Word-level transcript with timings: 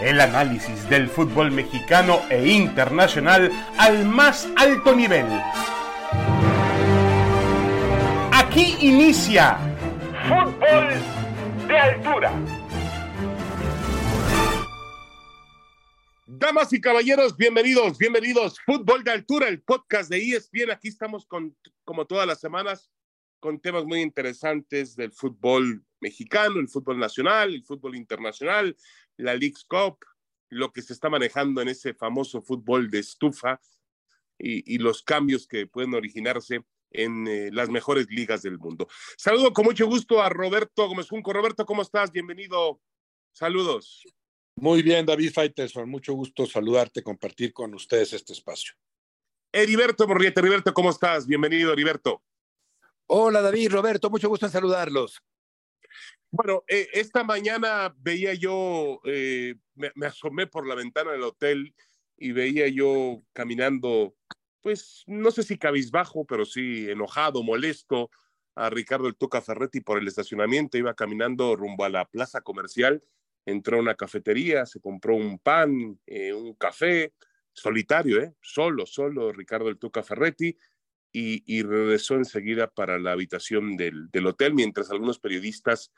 El 0.00 0.20
análisis 0.20 0.88
del 0.90 1.08
fútbol 1.08 1.50
mexicano 1.50 2.20
e 2.28 2.46
internacional 2.48 3.50
al 3.78 4.04
más 4.04 4.46
alto 4.54 4.94
nivel. 4.94 5.26
Aquí 8.30 8.76
inicia 8.80 9.56
Fútbol 10.28 11.66
de 11.66 11.78
Altura. 11.78 12.32
Damas 16.26 16.74
y 16.74 16.80
caballeros, 16.80 17.34
bienvenidos, 17.34 17.96
bienvenidos. 17.96 18.60
Fútbol 18.66 19.02
de 19.02 19.12
Altura, 19.12 19.48
el 19.48 19.62
podcast 19.62 20.10
de 20.10 20.18
ESPN. 20.18 20.72
Aquí 20.72 20.88
estamos 20.88 21.24
con, 21.24 21.56
como 21.84 22.04
todas 22.04 22.26
las 22.26 22.38
semanas, 22.38 22.90
con 23.40 23.58
temas 23.60 23.86
muy 23.86 24.02
interesantes 24.02 24.94
del 24.94 25.12
fútbol 25.12 25.82
mexicano, 26.00 26.60
el 26.60 26.68
fútbol 26.68 26.98
nacional, 26.98 27.54
el 27.54 27.64
fútbol 27.64 27.96
internacional, 27.96 28.76
la 29.16 29.34
League's 29.34 29.64
Cup, 29.64 29.98
lo 30.48 30.72
que 30.72 30.82
se 30.82 30.92
está 30.92 31.08
manejando 31.08 31.60
en 31.60 31.68
ese 31.68 31.94
famoso 31.94 32.42
fútbol 32.42 32.90
de 32.90 33.00
estufa 33.00 33.60
y, 34.38 34.78
los 34.78 35.02
cambios 35.02 35.46
que 35.46 35.66
pueden 35.66 35.94
originarse 35.94 36.62
en 36.90 37.26
eh, 37.26 37.50
las 37.52 37.68
mejores 37.68 38.06
ligas 38.10 38.42
del 38.42 38.58
mundo. 38.58 38.86
Saludo 39.16 39.52
con 39.52 39.64
mucho 39.64 39.86
gusto 39.86 40.22
a 40.22 40.28
Roberto 40.28 40.86
Gómez 40.88 41.08
Junco. 41.08 41.32
Roberto, 41.32 41.64
¿cómo 41.64 41.82
estás? 41.82 42.12
Bienvenido. 42.12 42.80
Saludos. 43.32 44.04
Muy 44.56 44.82
bien, 44.82 45.04
David 45.04 45.32
Faitelson. 45.32 45.88
Mucho 45.88 46.12
gusto 46.12 46.46
saludarte, 46.46 47.02
compartir 47.02 47.52
con 47.52 47.74
ustedes 47.74 48.12
este 48.12 48.34
espacio. 48.34 48.74
Heriberto 49.52 50.06
Morriete. 50.06 50.40
Heriberto, 50.40 50.72
¿cómo 50.74 50.90
estás? 50.90 51.26
Bienvenido, 51.26 51.72
Heriberto. 51.72 52.22
Hola 53.08 53.40
David, 53.40 53.70
Roberto, 53.70 54.10
mucho 54.10 54.28
gusto 54.28 54.46
en 54.46 54.52
saludarlos. 54.52 55.22
Bueno, 56.36 56.64
eh, 56.68 56.88
esta 56.92 57.24
mañana 57.24 57.94
veía 57.98 58.34
yo, 58.34 59.00
eh, 59.04 59.54
me, 59.74 60.06
asomé 60.06 60.46
por 60.46 60.66
la 60.66 60.74
ventana 60.74 61.12
del 61.12 61.22
hotel 61.22 61.74
y 62.16 62.32
veía 62.32 62.68
yo 62.68 63.22
caminando, 63.32 64.14
pues 64.60 65.02
no 65.06 65.30
sé 65.30 65.42
si 65.42 65.56
cabizbajo, 65.56 66.26
pero 66.26 66.44
sí 66.44 66.90
enojado, 66.90 67.42
molesto, 67.42 68.10
a 68.54 68.68
Ricardo 68.68 69.08
el 69.08 69.16
Tuca 69.16 69.40
Ferretti 69.40 69.80
por 69.80 69.98
el 69.98 70.08
estacionamiento. 70.08 70.76
Iba 70.76 70.94
caminando 70.94 71.56
rumbo 71.56 71.84
a 71.84 71.88
la 71.88 72.04
plaza 72.04 72.42
comercial, 72.42 73.02
entró 73.46 73.78
a 73.78 73.80
una 73.80 73.94
cafetería, 73.94 74.66
se 74.66 74.80
compró 74.80 75.16
un 75.16 75.38
pan, 75.38 75.98
eh, 76.06 76.34
un 76.34 76.54
café, 76.54 77.14
solitario, 77.54 78.20
¿eh? 78.20 78.34
Solo, 78.42 78.84
solo 78.84 79.32
Ricardo 79.32 79.70
el 79.70 79.78
Tuca 79.78 80.02
Ferretti 80.02 80.56
y, 81.12 81.62
regresó 81.62 82.16
enseguida 82.16 82.66
para 82.66 82.98
la 82.98 83.12
habitación 83.12 83.76
del, 83.78 84.26
hotel, 84.26 84.52
mientras 84.52 84.90
algunos 84.90 85.18
periodistas 85.18 85.90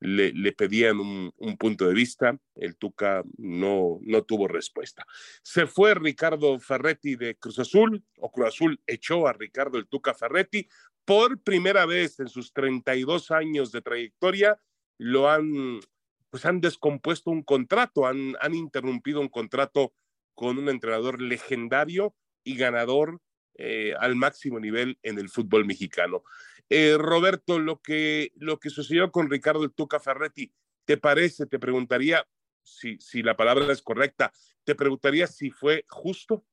le, 0.00 0.52
pedían 0.52 1.00
un, 1.00 1.56
punto 1.58 1.86
de 1.86 1.94
vista. 1.94 2.38
El 2.54 2.76
Tuca 2.76 3.22
no, 3.36 3.98
no 4.02 4.22
tuvo 4.22 4.48
respuesta. 4.48 5.04
Se 5.42 5.66
fue 5.66 5.94
Ricardo 5.94 6.58
Ferretti 6.58 7.16
de 7.16 7.36
Cruz 7.36 7.58
Azul, 7.58 8.04
o 8.18 8.30
Cruz 8.30 8.48
Azul 8.48 8.80
echó 8.86 9.26
a 9.26 9.32
Ricardo 9.32 9.78
el 9.78 9.86
Tuca 9.86 10.14
Ferretti. 10.14 10.68
Por 11.04 11.40
primera 11.40 11.86
vez 11.86 12.20
en 12.20 12.28
sus 12.28 12.52
32 12.52 13.30
años 13.30 13.72
de 13.72 13.82
trayectoria, 13.82 14.60
lo 14.98 15.30
han, 15.30 15.80
pues 16.30 16.44
han 16.44 16.60
descompuesto 16.60 17.30
un 17.30 17.42
contrato, 17.42 18.06
han, 18.06 18.36
han 18.40 18.54
interrumpido 18.54 19.20
un 19.20 19.28
contrato 19.28 19.94
con 20.34 20.58
un 20.58 20.68
entrenador 20.68 21.20
legendario 21.20 22.14
y 22.44 22.56
ganador 22.56 23.20
eh, 23.60 23.92
al 23.98 24.14
máximo 24.14 24.60
nivel 24.60 24.98
en 25.02 25.18
el 25.18 25.28
fútbol 25.28 25.64
mexicano. 25.64 26.22
Eh, 26.70 26.96
Roberto, 26.98 27.58
lo 27.58 27.80
que, 27.80 28.32
lo 28.36 28.58
que 28.58 28.70
sucedió 28.70 29.10
con 29.10 29.30
Ricardo 29.30 29.64
el 29.64 29.72
Tuca 29.72 30.00
Ferretti, 30.00 30.52
¿te 30.84 30.98
parece? 30.98 31.46
Te 31.46 31.58
preguntaría, 31.58 32.26
si, 32.62 32.98
si 32.98 33.22
la 33.22 33.36
palabra 33.36 33.72
es 33.72 33.82
correcta, 33.82 34.32
te 34.64 34.74
preguntaría 34.74 35.26
si 35.26 35.50
fue 35.50 35.84
justo. 35.88 36.44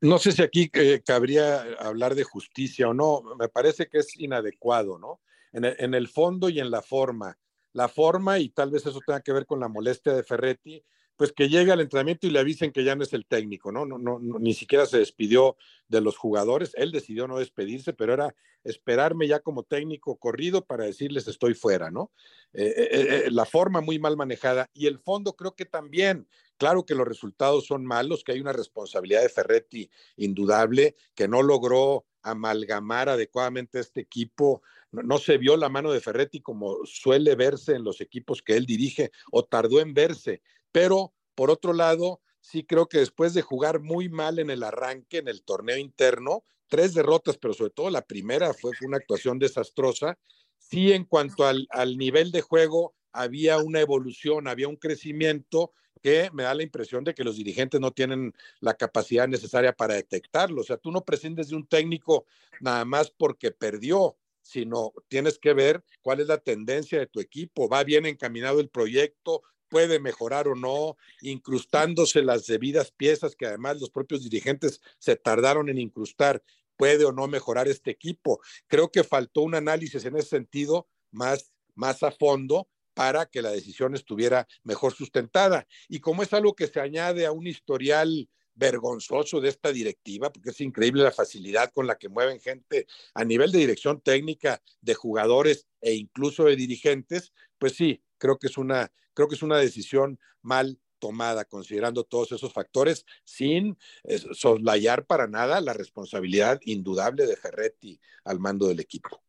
No 0.00 0.18
sé 0.18 0.32
si 0.32 0.42
aquí 0.42 0.70
eh, 0.72 1.02
cabría 1.04 1.62
hablar 1.78 2.14
de 2.14 2.24
justicia 2.24 2.88
o 2.88 2.94
no, 2.94 3.22
me 3.38 3.48
parece 3.48 3.88
que 3.88 3.98
es 3.98 4.18
inadecuado, 4.18 4.98
¿no? 4.98 5.20
En 5.52 5.64
el, 5.64 5.76
en 5.78 5.94
el 5.94 6.08
fondo 6.08 6.48
y 6.48 6.60
en 6.60 6.70
la 6.70 6.80
forma. 6.80 7.38
La 7.72 7.88
forma, 7.88 8.38
y 8.38 8.48
tal 8.48 8.70
vez 8.70 8.86
eso 8.86 9.00
tenga 9.04 9.20
que 9.20 9.32
ver 9.32 9.44
con 9.44 9.60
la 9.60 9.68
molestia 9.68 10.14
de 10.14 10.22
Ferretti, 10.22 10.82
pues 11.16 11.32
que 11.32 11.48
llegue 11.48 11.72
al 11.72 11.80
entrenamiento 11.80 12.26
y 12.26 12.30
le 12.30 12.38
avisen 12.38 12.72
que 12.72 12.84
ya 12.84 12.94
no 12.94 13.02
es 13.02 13.12
el 13.12 13.26
técnico, 13.26 13.72
¿no? 13.72 13.86
No, 13.86 13.98
no, 13.98 14.18
ni 14.18 14.54
siquiera 14.54 14.86
se 14.86 14.98
despidió 14.98 15.56
de 15.88 16.00
los 16.00 16.16
jugadores, 16.16 16.72
él 16.74 16.92
decidió 16.92 17.26
no 17.26 17.38
despedirse, 17.38 17.92
pero 17.92 18.12
era 18.12 18.34
esperarme 18.64 19.28
ya 19.28 19.40
como 19.40 19.62
técnico 19.62 20.16
corrido 20.16 20.64
para 20.64 20.84
decirles 20.84 21.28
estoy 21.28 21.54
fuera, 21.54 21.90
¿no? 21.90 22.12
Eh, 22.52 22.74
eh, 22.76 23.22
eh, 23.26 23.30
la 23.30 23.44
forma 23.44 23.80
muy 23.80 23.98
mal 23.98 24.16
manejada 24.16 24.70
y 24.74 24.86
el 24.86 24.98
fondo 24.98 25.34
creo 25.34 25.54
que 25.54 25.64
también, 25.64 26.28
claro 26.58 26.84
que 26.84 26.94
los 26.94 27.06
resultados 27.06 27.66
son 27.66 27.86
malos, 27.86 28.22
que 28.22 28.32
hay 28.32 28.40
una 28.40 28.52
responsabilidad 28.52 29.22
de 29.22 29.28
Ferretti 29.28 29.90
indudable, 30.16 30.96
que 31.14 31.28
no 31.28 31.42
logró 31.42 32.04
amalgamar 32.22 33.08
adecuadamente 33.08 33.78
este 33.78 34.00
equipo. 34.00 34.62
no, 34.90 35.18
se 35.18 35.38
vio 35.38 35.56
la 35.56 35.68
mano 35.68 35.92
de 35.92 36.00
Ferretti 36.00 36.40
como 36.40 36.84
suele 36.84 37.36
verse 37.36 37.74
en 37.74 37.84
los 37.84 38.00
equipos 38.00 38.42
que 38.42 38.56
él 38.56 38.66
dirige 38.66 39.12
o 39.30 39.44
tardó 39.44 39.80
en 39.80 39.94
verse 39.94 40.42
pero 40.76 41.14
por 41.34 41.50
otro 41.50 41.72
lado, 41.72 42.20
sí 42.38 42.62
creo 42.62 42.86
que 42.86 42.98
después 42.98 43.32
de 43.32 43.40
jugar 43.40 43.80
muy 43.80 44.10
mal 44.10 44.38
en 44.38 44.50
el 44.50 44.62
arranque, 44.62 45.16
en 45.16 45.26
el 45.26 45.42
torneo 45.42 45.78
interno, 45.78 46.44
tres 46.68 46.92
derrotas, 46.92 47.38
pero 47.38 47.54
sobre 47.54 47.70
todo 47.70 47.88
la 47.88 48.02
primera 48.02 48.52
fue, 48.52 48.72
una 48.82 48.98
actuación 48.98 49.38
desastrosa, 49.38 50.18
sí 50.58 50.92
en 50.92 51.06
cuanto 51.06 51.46
al, 51.46 51.66
al 51.70 51.96
nivel 51.96 52.30
de 52.30 52.42
juego 52.42 52.94
había 53.10 53.56
una 53.56 53.80
evolución, 53.80 54.48
había 54.48 54.68
un 54.68 54.76
crecimiento 54.76 55.72
que 56.02 56.28
me 56.34 56.42
da 56.42 56.52
la 56.52 56.64
impresión 56.64 57.04
de 57.04 57.14
que 57.14 57.24
los 57.24 57.36
dirigentes 57.36 57.80
no 57.80 57.92
tienen 57.92 58.34
la 58.60 58.74
capacidad 58.74 59.26
necesaria 59.26 59.72
para 59.72 59.94
detectarlo. 59.94 60.60
O 60.60 60.64
sea, 60.64 60.76
tú 60.76 60.92
no 60.92 61.06
prescindes 61.06 61.48
de 61.48 61.56
un 61.56 61.66
técnico 61.66 62.26
nada 62.60 62.84
más 62.84 63.10
porque 63.10 63.50
perdió, 63.50 64.18
sino 64.42 64.92
tienes 65.08 65.38
que 65.38 65.54
ver 65.54 65.82
cuál 66.02 66.20
es 66.20 66.26
la 66.26 66.36
tendencia 66.36 66.98
de 66.98 67.06
tu 67.06 67.20
equipo, 67.20 67.66
va 67.66 67.82
bien 67.82 68.04
encaminado 68.04 68.60
el 68.60 68.68
proyecto, 68.68 69.42
puede 69.68 70.00
mejorar 70.00 70.48
o 70.48 70.54
no, 70.54 70.96
incrustándose 71.20 72.22
las 72.22 72.46
debidas 72.46 72.90
piezas 72.92 73.36
que 73.36 73.46
además 73.46 73.80
los 73.80 73.90
propios 73.90 74.22
dirigentes 74.22 74.80
se 74.98 75.16
tardaron 75.16 75.68
en 75.68 75.78
incrustar, 75.78 76.42
puede 76.76 77.04
o 77.04 77.12
no 77.12 77.26
mejorar 77.26 77.68
este 77.68 77.90
equipo. 77.90 78.40
Creo 78.66 78.90
que 78.90 79.04
faltó 79.04 79.42
un 79.42 79.54
análisis 79.54 80.04
en 80.04 80.16
ese 80.16 80.28
sentido 80.28 80.88
más, 81.10 81.52
más 81.74 82.02
a 82.02 82.10
fondo 82.10 82.68
para 82.94 83.26
que 83.26 83.42
la 83.42 83.50
decisión 83.50 83.94
estuviera 83.94 84.48
mejor 84.62 84.94
sustentada. 84.94 85.66
Y 85.88 86.00
como 86.00 86.22
es 86.22 86.32
algo 86.32 86.54
que 86.54 86.66
se 86.66 86.80
añade 86.80 87.26
a 87.26 87.32
un 87.32 87.46
historial 87.46 88.28
vergonzoso 88.54 89.40
de 89.40 89.50
esta 89.50 89.70
directiva, 89.70 90.32
porque 90.32 90.50
es 90.50 90.60
increíble 90.62 91.02
la 91.02 91.12
facilidad 91.12 91.70
con 91.72 91.86
la 91.86 91.98
que 91.98 92.08
mueven 92.08 92.40
gente 92.40 92.86
a 93.14 93.22
nivel 93.22 93.52
de 93.52 93.58
dirección 93.58 94.00
técnica, 94.00 94.62
de 94.80 94.94
jugadores 94.94 95.66
e 95.82 95.92
incluso 95.92 96.44
de 96.44 96.56
dirigentes, 96.56 97.32
pues 97.58 97.74
sí, 97.74 98.02
creo 98.18 98.38
que 98.38 98.46
es 98.46 98.58
una, 98.58 98.92
creo 99.14 99.28
que 99.28 99.34
es 99.34 99.42
una 99.42 99.58
decisión 99.58 100.18
mal 100.42 100.78
tomada, 100.98 101.44
considerando 101.44 102.04
todos 102.04 102.32
esos 102.32 102.52
factores, 102.52 103.04
sin 103.24 103.76
eh, 104.04 104.18
soslayar 104.32 105.06
para 105.06 105.26
nada 105.26 105.60
la 105.60 105.72
responsabilidad 105.72 106.60
indudable 106.62 107.26
de 107.26 107.36
Ferretti 107.36 108.00
al 108.24 108.40
mando 108.40 108.68
del 108.68 108.80
equipo. 108.80 109.22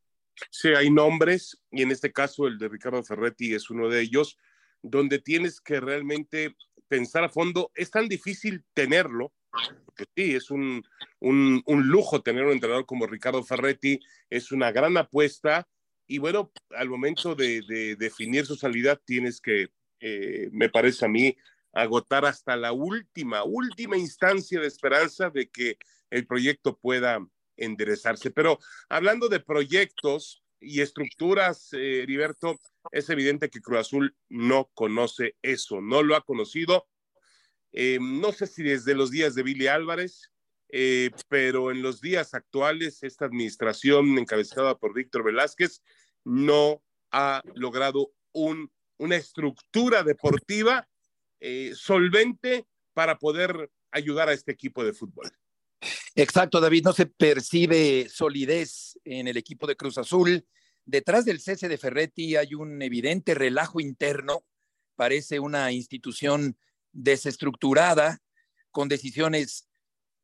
Sí, 0.52 0.70
hay 0.70 0.90
nombres, 0.90 1.60
y 1.72 1.82
en 1.82 1.92
este 1.92 2.12
caso 2.12 2.48
el 2.48 2.58
de 2.58 2.70
Ricardo 2.70 3.04
Ferretti 3.04 3.54
es 3.54 3.70
uno 3.70 3.90
de 3.90 4.02
ellos, 4.02 4.38
donde 4.82 5.20
tienes 5.20 5.60
que 5.60 5.80
realmente 5.80 6.56
pensar 6.88 7.24
a 7.24 7.30
fondo. 7.30 7.72
Es 7.76 7.92
tan 7.92 8.08
difícil 8.08 8.64
tenerlo, 8.74 9.34
porque 9.86 10.06
sí, 10.16 10.36
es 10.36 10.52
un, 10.52 10.84
un, 11.20 11.64
un 11.66 11.88
lujo 11.88 12.22
tener 12.22 12.46
un 12.46 12.54
entrenador 12.54 12.86
como 12.86 13.08
Ricardo 13.08 13.44
Ferretti, 13.44 14.00
es 14.30 14.52
una 14.52 14.72
gran 14.72 14.96
apuesta, 14.98 15.68
y 16.08 16.18
bueno, 16.20 16.52
al 16.72 16.90
momento 16.90 17.36
de, 17.36 17.96
definir 18.00 18.46
su 18.46 18.56
salida, 18.56 18.96
tienes 18.96 19.42
que, 19.42 19.70
eh, 20.00 20.50
me 20.52 20.70
parece 20.70 21.06
a 21.06 21.10
mí, 21.10 21.36
agotar 21.74 22.26
hasta 22.26 22.56
la 22.56 22.72
última, 22.72 23.44
última 23.44 23.98
instancia 23.98 24.60
de 24.60 24.68
esperanza 24.68 25.30
de 25.30 25.50
que 25.50 25.78
el 26.10 26.26
proyecto 26.26 26.78
pueda 26.78 27.20
enderezarse. 27.58 28.32
Pero 28.32 28.58
hablando 28.90 29.28
de 29.28 29.42
proyectos 29.42 30.44
y 30.60 30.82
estructuras, 30.82 31.74
eh, 31.74 32.04
Heriberto, 32.04 32.60
es 32.92 33.10
evidente 33.10 33.50
que 33.50 33.62
Cruz 33.62 33.80
Azul 33.80 34.16
no 34.30 34.72
conoce 34.74 35.36
eso, 35.42 35.82
no 35.82 36.04
lo 36.04 36.16
ha 36.16 36.22
conocido. 36.22 36.88
Eh, 37.74 38.00
no 38.02 38.32
sé 38.32 38.48
si 38.48 38.64
desde 38.64 38.96
los 38.96 39.12
días 39.12 39.36
de 39.36 39.44
Billy 39.44 39.68
Álvarez, 39.68 40.32
eh, 40.70 41.12
pero 41.30 41.72
en 41.72 41.82
los 41.82 42.02
días 42.02 42.34
actuales 42.34 43.04
esta 43.04 43.26
administración 43.26 44.18
encabezada 44.18 44.78
por 44.78 44.94
Víctor 44.94 45.24
Velázquez 45.24 45.82
no 46.28 46.84
ha 47.12 47.42
logrado 47.56 48.12
un, 48.34 48.72
una 48.98 49.16
estructura 49.16 50.04
deportiva 50.04 50.88
eh, 51.40 51.72
solvente 51.76 52.66
para 52.94 53.18
poder 53.18 53.72
ayudar 53.92 54.30
a 54.30 54.34
este 54.34 54.52
equipo 54.52 54.84
de 54.84 54.94
fútbol. 54.94 55.32
Exacto, 56.16 56.60
David, 56.60 56.84
no 56.84 56.94
se 56.94 57.06
percibe 57.06 58.10
solidez 58.10 59.00
en 59.04 59.28
el 59.28 59.38
equipo 59.38 59.68
de 59.68 59.76
Cruz 59.76 59.98
Azul. 59.98 60.46
Detrás 60.86 61.26
del 61.26 61.40
cese 61.40 61.68
de 61.68 61.78
Ferretti 61.78 62.36
hay 62.36 62.56
un 62.56 62.82
evidente 62.82 63.34
relajo 63.34 63.80
interno 63.80 64.44
parece 64.98 65.40
una 65.40 65.72
institución 65.72 66.58
desestructurada, 66.92 68.20
con 68.72 68.90
decisiones 68.90 69.70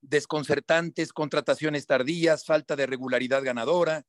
desconcertantes, 0.02 1.14
contrataciones 1.14 1.86
tardías, 1.86 2.44
falta 2.44 2.76
de 2.76 2.88
regularidad 2.88 3.42
ganadora. 3.44 4.06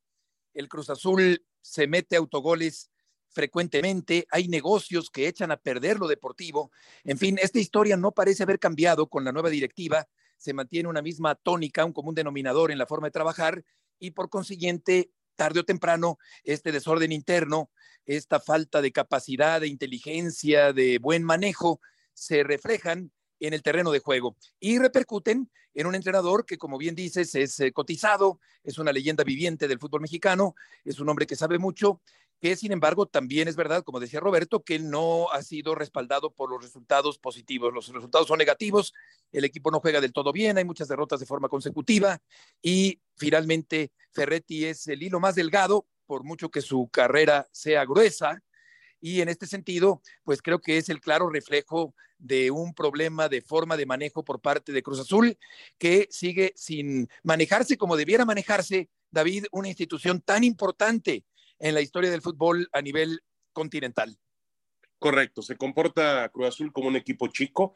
El 0.54 0.68
Cruz 0.68 0.88
Azul 0.88 1.44
se 1.60 1.86
mete 1.86 2.16
autogoles 2.16 2.90
frecuentemente, 3.34 4.26
hay 4.30 4.48
negocios 4.48 5.10
que 5.10 5.26
echan 5.26 5.50
a 5.50 5.56
perder 5.56 5.98
lo 5.98 6.06
deportivo. 6.06 6.70
En 7.02 7.18
fin, 7.18 7.36
esta 7.42 7.58
historia 7.58 7.96
no 7.96 8.12
parece 8.12 8.44
haber 8.44 8.60
cambiado 8.60 9.08
con 9.08 9.24
la 9.24 9.32
nueva 9.32 9.50
directiva, 9.50 10.08
se 10.36 10.54
mantiene 10.54 10.88
una 10.88 11.02
misma 11.02 11.34
tónica, 11.34 11.84
un 11.84 11.92
común 11.92 12.14
denominador 12.14 12.70
en 12.70 12.78
la 12.78 12.86
forma 12.86 13.08
de 13.08 13.12
trabajar 13.12 13.64
y 13.98 14.12
por 14.12 14.30
consiguiente, 14.30 15.10
tarde 15.36 15.60
o 15.60 15.64
temprano, 15.64 16.18
este 16.44 16.70
desorden 16.70 17.10
interno, 17.10 17.70
esta 18.06 18.38
falta 18.38 18.80
de 18.80 18.92
capacidad, 18.92 19.60
de 19.60 19.68
inteligencia, 19.68 20.72
de 20.72 20.98
buen 20.98 21.24
manejo, 21.24 21.80
se 22.12 22.44
reflejan 22.44 23.10
en 23.46 23.54
el 23.54 23.62
terreno 23.62 23.90
de 23.90 24.00
juego 24.00 24.36
y 24.60 24.78
repercuten 24.78 25.50
en 25.74 25.86
un 25.86 25.94
entrenador 25.94 26.46
que, 26.46 26.56
como 26.56 26.78
bien 26.78 26.94
dices, 26.94 27.34
es 27.34 27.58
eh, 27.60 27.72
cotizado, 27.72 28.40
es 28.62 28.78
una 28.78 28.92
leyenda 28.92 29.24
viviente 29.24 29.66
del 29.66 29.78
fútbol 29.78 30.00
mexicano, 30.00 30.54
es 30.84 31.00
un 31.00 31.08
hombre 31.08 31.26
que 31.26 31.36
sabe 31.36 31.58
mucho, 31.58 32.00
que 32.40 32.56
sin 32.56 32.72
embargo 32.72 33.06
también 33.06 33.48
es 33.48 33.56
verdad, 33.56 33.82
como 33.82 34.00
decía 34.00 34.20
Roberto, 34.20 34.62
que 34.62 34.78
no 34.78 35.30
ha 35.32 35.42
sido 35.42 35.74
respaldado 35.74 36.30
por 36.30 36.50
los 36.50 36.62
resultados 36.62 37.18
positivos. 37.18 37.72
Los 37.72 37.88
resultados 37.88 38.28
son 38.28 38.38
negativos, 38.38 38.92
el 39.32 39.44
equipo 39.44 39.70
no 39.70 39.80
juega 39.80 40.00
del 40.00 40.12
todo 40.12 40.32
bien, 40.32 40.58
hay 40.58 40.64
muchas 40.64 40.88
derrotas 40.88 41.20
de 41.20 41.26
forma 41.26 41.48
consecutiva 41.48 42.20
y 42.62 43.00
finalmente 43.16 43.92
Ferretti 44.12 44.66
es 44.66 44.86
el 44.88 45.02
hilo 45.02 45.20
más 45.20 45.34
delgado, 45.34 45.86
por 46.06 46.22
mucho 46.22 46.50
que 46.50 46.60
su 46.60 46.88
carrera 46.92 47.48
sea 47.50 47.84
gruesa, 47.84 48.42
y 49.04 49.20
en 49.20 49.28
este 49.28 49.46
sentido, 49.46 50.00
pues 50.22 50.40
creo 50.40 50.62
que 50.62 50.78
es 50.78 50.88
el 50.88 50.98
claro 50.98 51.28
reflejo 51.28 51.94
de 52.16 52.50
un 52.50 52.72
problema 52.72 53.28
de 53.28 53.42
forma 53.42 53.76
de 53.76 53.84
manejo 53.84 54.24
por 54.24 54.40
parte 54.40 54.72
de 54.72 54.82
Cruz 54.82 54.98
Azul, 54.98 55.36
que 55.76 56.08
sigue 56.10 56.54
sin 56.56 57.10
manejarse 57.22 57.76
como 57.76 57.98
debiera 57.98 58.24
manejarse, 58.24 58.88
David, 59.10 59.44
una 59.52 59.68
institución 59.68 60.22
tan 60.22 60.42
importante 60.42 61.22
en 61.58 61.74
la 61.74 61.82
historia 61.82 62.10
del 62.10 62.22
fútbol 62.22 62.66
a 62.72 62.80
nivel 62.80 63.20
continental. 63.52 64.16
Correcto, 64.98 65.42
se 65.42 65.58
comporta 65.58 66.26
Cruz 66.30 66.48
Azul 66.48 66.72
como 66.72 66.88
un 66.88 66.96
equipo 66.96 67.28
chico, 67.28 67.74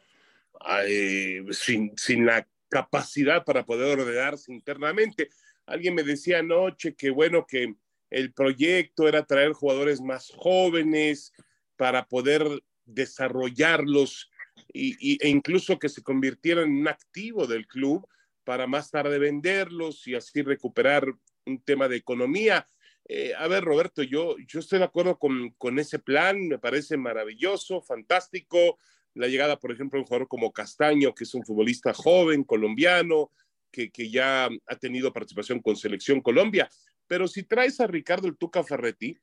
eh, 0.87 1.45
sin, 1.51 1.93
sin 1.99 2.25
la 2.25 2.49
capacidad 2.71 3.45
para 3.45 3.67
poder 3.67 4.01
ordenarse 4.01 4.51
internamente. 4.51 5.29
Alguien 5.67 5.95
me 5.95 6.05
decía 6.05 6.39
anoche 6.39 6.95
que 6.95 7.11
bueno, 7.11 7.45
que 7.47 7.75
el 8.11 8.33
proyecto 8.33 9.09
era 9.09 9.25
traer 9.25 9.53
jugadores 9.53 10.01
más 10.01 10.33
jóvenes 10.37 11.33
para 11.77 12.07
poder 12.07 12.63
desarrollarlos 12.85 14.31
y, 14.73 15.25
e 15.25 15.29
incluso 15.29 15.79
que 15.79 15.89
se 15.89 16.03
convirtieran 16.03 16.65
en 16.65 16.77
un 16.79 16.89
activo 16.89 17.47
del 17.47 17.67
club 17.67 18.07
para 18.45 18.67
más 18.67 18.91
tarde 18.91 19.19
venderlos 19.19 20.07
y 20.07 20.15
así 20.15 20.43
recuperar 20.43 21.07
un 21.45 21.63
tema 21.63 21.89
de 21.89 21.97
economía. 21.97 22.67
Eh, 23.07 23.33
a 23.37 23.47
ver, 23.49 23.65
Roberto, 23.65 24.03
yo, 24.03 24.37
yo 24.47 24.61
estoy 24.61 24.79
de 24.79 24.87
acuerdo 24.87 25.19
con, 25.19 25.51
con, 25.59 25.79
ese 25.79 25.99
plan, 25.99 26.49
me 26.49 26.59
parece 26.59 26.97
maravilloso, 26.97 27.81
fantástico. 27.81 28.79
La 29.15 29.29
llegada, 29.29 29.59
por 29.59 29.73
ejemplo, 29.73 29.99
de 29.99 30.03
un 30.03 30.07
jugador 30.07 30.29
como 30.29 30.53
Castaño, 30.53 31.15
que 31.15 31.25
es 31.25 31.35
un 31.35 31.45
futbolista 31.45 31.93
joven, 31.95 32.45
colombiano, 32.45 33.33
que, 33.71 33.91
que 33.91 34.11
ya 34.11 34.49
ha 34.67 34.77
tenido 34.77 35.13
participación 35.13 35.61
con 35.61 35.77
Selección 35.77 36.21
Colombia. 36.21 36.69
Pero 37.09 37.27
si 37.27 37.43
traes 37.43 37.81
a 37.81 37.87
Ricardo 37.87 38.29
el 38.29 38.37
Tuca 38.37 38.63
Ferretti, 38.63 39.19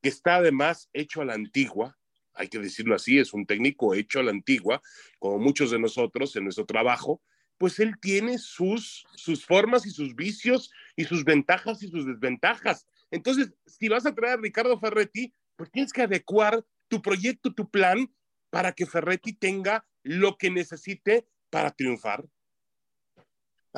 que 0.00 0.08
está 0.08 0.36
además 0.36 0.88
hecho 0.92 1.20
a 1.20 1.24
la 1.24 1.34
antigua, 1.34 1.98
hay 2.32 2.48
que 2.48 2.60
decirlo 2.60 2.94
así, 2.94 3.18
es 3.18 3.34
un 3.34 3.44
técnico 3.44 3.94
hecho 3.94 4.20
a 4.20 4.22
la 4.22 4.30
antigua, 4.30 4.80
como 5.18 5.38
muchos 5.38 5.72
de 5.72 5.78
nosotros 5.78 6.34
en 6.36 6.44
nuestro 6.44 6.64
trabajo, 6.64 7.20
pues 7.58 7.80
él 7.80 7.94
tiene 8.00 8.38
sus, 8.38 9.04
sus 9.16 9.44
formas 9.44 9.84
y 9.84 9.90
sus 9.90 10.14
vicios 10.14 10.70
y 10.94 11.04
sus 11.04 11.24
ventajas 11.24 11.82
y 11.82 11.88
sus 11.88 12.06
desventajas. 12.06 12.86
Entonces, 13.10 13.52
si 13.66 13.88
vas 13.88 14.06
a 14.06 14.14
traer 14.14 14.38
a 14.38 14.40
Ricardo 14.40 14.78
Ferretti, 14.78 15.34
pues 15.56 15.70
tienes 15.72 15.92
que 15.92 16.02
adecuar 16.02 16.64
tu 16.86 17.02
proyecto, 17.02 17.52
tu 17.52 17.68
plan, 17.68 18.08
para 18.50 18.72
que 18.72 18.86
Ferretti 18.86 19.32
tenga 19.32 19.84
lo 20.04 20.38
que 20.38 20.50
necesite 20.50 21.26
para 21.50 21.72
triunfar. 21.72 22.24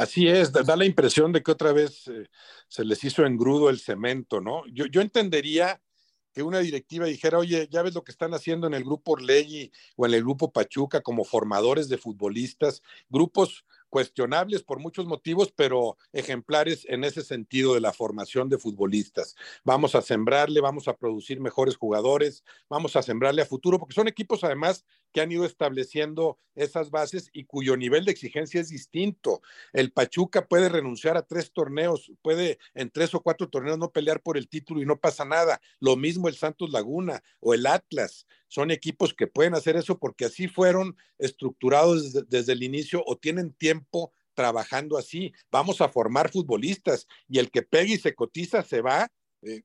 Así 0.01 0.27
es, 0.27 0.51
da 0.51 0.77
la 0.77 0.87
impresión 0.87 1.31
de 1.31 1.43
que 1.43 1.51
otra 1.51 1.73
vez 1.73 2.09
eh, 2.09 2.27
se 2.69 2.87
les 2.87 3.05
hizo 3.05 3.27
engrudo 3.27 3.69
el 3.69 3.79
cemento, 3.79 4.41
¿no? 4.41 4.67
Yo, 4.69 4.87
yo 4.87 5.03
entendería 5.03 5.79
que 6.33 6.43
una 6.43 6.61
directiva 6.61 7.05
dijera, 7.05 7.37
oye, 7.37 7.69
ya 7.71 7.83
ves 7.83 7.93
lo 7.93 8.03
que 8.03 8.13
están 8.13 8.33
haciendo 8.33 8.67
en 8.67 8.73
el 8.73 8.83
grupo 8.83 9.13
Orlegui 9.13 9.71
o 9.97 10.07
en 10.07 10.15
el 10.15 10.23
grupo 10.23 10.53
Pachuca 10.53 11.03
como 11.03 11.25
formadores 11.25 11.91
de 11.91 11.99
futbolistas, 11.99 12.83
grupos 13.11 13.67
cuestionables 13.91 14.63
por 14.63 14.79
muchos 14.79 15.05
motivos, 15.05 15.53
pero 15.55 15.99
ejemplares 16.13 16.87
en 16.89 17.05
ese 17.05 17.23
sentido 17.23 17.75
de 17.75 17.81
la 17.81 17.93
formación 17.93 18.49
de 18.49 18.57
futbolistas. 18.57 19.37
Vamos 19.65 19.95
a 19.95 20.01
sembrarle, 20.01 20.63
vamos 20.63 20.89
a 20.89 20.97
producir 20.97 21.41
mejores 21.41 21.77
jugadores, 21.77 22.43
vamos 22.71 22.97
a 22.97 23.03
sembrarle 23.03 23.43
a 23.43 23.47
futuro, 23.47 23.79
porque 23.79 23.97
son 23.97 24.09
equipos 24.09 24.45
además 24.45 24.87
que 25.13 25.21
han 25.21 25.33
ido 25.33 25.45
estableciendo 25.45 26.39
esas 26.55 26.91
bases 26.91 27.31
y 27.33 27.45
cuyo 27.45 27.77
nivel 27.77 28.05
de 28.05 28.13
exigencia 28.13 28.61
es 28.61 28.69
distinto. 28.69 29.43
El 29.73 29.93
Pachuca 29.93 30.47
puede 30.47 30.69
renunciar 30.69 31.17
a 31.17 31.27
tres 31.27 31.53
torneos, 31.53 32.13
puede 32.23 32.59
en 32.75 32.91
tres 32.91 33.15
o 33.15 33.21
cuatro 33.21 33.49
torneos 33.49 33.79
no 33.79 33.93
pelear 33.93 34.23
por 34.23 34.37
el 34.37 34.49
título 34.49 34.83
y 34.83 34.87
no 34.87 34.99
pasa 35.01 35.25
nada. 35.25 35.61
Lo 35.79 35.97
mismo 35.97 36.29
el 36.29 36.37
Santos 36.37 36.71
Laguna 36.71 37.23
o 37.41 37.55
el 37.55 37.67
Atlas. 37.67 38.27
Son 38.49 38.71
equipos 38.71 39.15
que 39.15 39.27
pueden 39.27 39.55
hacer 39.55 39.77
eso 39.77 39.99
porque 39.99 40.25
así 40.25 40.49
fueron 40.49 40.97
estructurados 41.19 42.29
desde, 42.29 42.53
el 42.53 42.63
inicio 42.63 43.03
o 43.07 43.17
tienen 43.17 43.53
tiempo 43.53 44.13
trabajando 44.35 44.99
así. 44.99 45.33
Vamos 45.51 45.81
a 45.81 45.89
formar 45.89 46.31
futbolistas 46.31 47.07
y 47.29 47.39
el 47.39 47.51
que 47.51 47.63
pegue 47.63 47.95
y 47.95 47.99
se 47.99 48.15
cotiza 48.15 48.63
se 48.63 48.81
va 48.81 49.11
eh, 49.43 49.63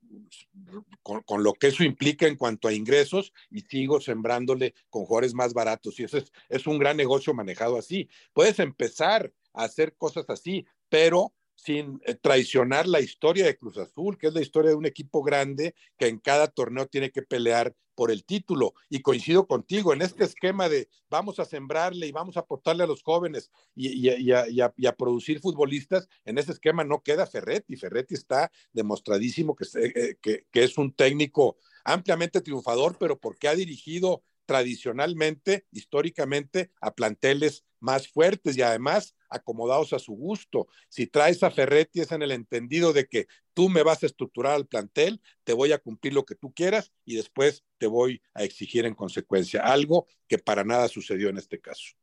con, 1.03 1.43
lo 1.43 1.53
que 1.53 1.67
eso 1.67 1.83
implica 1.83 2.27
en 2.27 2.37
cuanto 2.37 2.67
a 2.67 2.73
ingresos 2.73 3.33
y 3.49 3.61
sigo 3.61 4.01
sembrándole 4.01 4.73
con 4.89 5.05
jugadores 5.05 5.33
más 5.33 5.53
baratos. 5.53 5.99
Y 5.99 6.05
eso 6.05 6.17
es, 6.17 6.31
es 6.49 6.65
un 6.65 6.79
gran 6.79 6.97
negocio 6.97 7.33
manejado 7.33 7.77
así. 7.77 8.09
Puedes 8.33 8.59
empezar 8.59 9.31
a 9.53 9.63
hacer 9.63 9.95
cosas 9.97 10.29
así, 10.29 10.65
pero 10.89 11.33
sin 11.55 12.01
eh, 12.05 12.15
traicionar 12.15 12.87
la 12.87 12.99
historia 12.99 13.45
de 13.45 13.57
Cruz 13.57 13.77
Azul, 13.77 14.17
que 14.17 14.27
es 14.27 14.33
la 14.33 14.41
historia 14.41 14.71
de 14.71 14.75
un 14.75 14.85
equipo 14.85 15.23
grande 15.23 15.73
que 15.97 16.07
en 16.07 16.19
cada 16.19 16.47
torneo 16.47 16.87
tiene 16.87 17.11
que 17.11 17.21
pelear 17.21 17.73
por 17.95 18.11
el 18.11 18.25
título. 18.25 18.73
Y 18.89 19.01
coincido 19.01 19.47
contigo, 19.47 19.93
en 19.93 20.01
este 20.01 20.25
esquema 20.25 20.69
de 20.69 20.89
vamos 21.09 21.39
a 21.39 21.45
sembrarle 21.45 22.07
y 22.07 22.11
vamos 22.11 22.37
a 22.37 22.41
aportarle 22.41 22.83
a 22.83 22.87
los 22.87 23.01
jóvenes 23.01 23.49
y, 23.73 24.09
a, 24.31 24.95
producir 24.97 25.39
futbolistas, 25.39 26.07
en 26.25 26.37
ese 26.37 26.51
esquema 26.51 26.83
no 26.83 27.01
queda 27.01 27.25
Ferretti. 27.25 27.77
Ferretti 27.77 28.13
está 28.13 28.51
demostradísimo 28.73 29.55
que, 29.55 29.65
eh, 29.79 30.17
que, 30.21 30.45
que 30.51 30.63
es 30.63 30.77
un 30.77 30.91
técnico 30.93 31.57
ampliamente 31.85 32.41
triunfador, 32.41 32.97
pero 32.99 33.17
porque 33.17 33.47
ha 33.47 33.55
dirigido 33.55 34.23
tradicionalmente, 34.45 35.65
históricamente, 35.71 36.71
a 36.79 36.93
planteles 36.93 37.63
más 37.79 38.07
fuertes 38.07 38.57
y 38.57 38.61
además 38.61 39.15
acomodados 39.35 39.93
a 39.93 39.99
su 39.99 40.13
gusto. 40.13 40.67
Si 40.89 41.07
traes 41.07 41.43
a 41.43 41.51
Ferretti 41.51 42.01
es 42.01 42.11
en 42.11 42.21
el 42.21 42.31
entendido 42.31 42.93
de 42.93 43.05
que 43.05 43.27
tú 43.53 43.69
me 43.69 43.83
vas 43.83 44.03
a 44.03 44.07
estructurar 44.07 44.53
al 44.53 44.67
plantel, 44.67 45.21
te 45.43 45.53
voy 45.53 45.71
a 45.71 45.77
cumplir 45.77 46.13
lo 46.13 46.25
que 46.25 46.35
tú 46.35 46.53
quieras 46.53 46.91
y 47.05 47.15
después 47.15 47.63
te 47.77 47.87
voy 47.87 48.21
a 48.33 48.43
exigir 48.43 48.85
en 48.85 48.95
consecuencia, 48.95 49.61
algo 49.61 50.07
que 50.27 50.37
para 50.37 50.63
nada 50.63 50.87
sucedió 50.87 51.29
en 51.29 51.37
este 51.37 51.59
caso. 51.59 51.95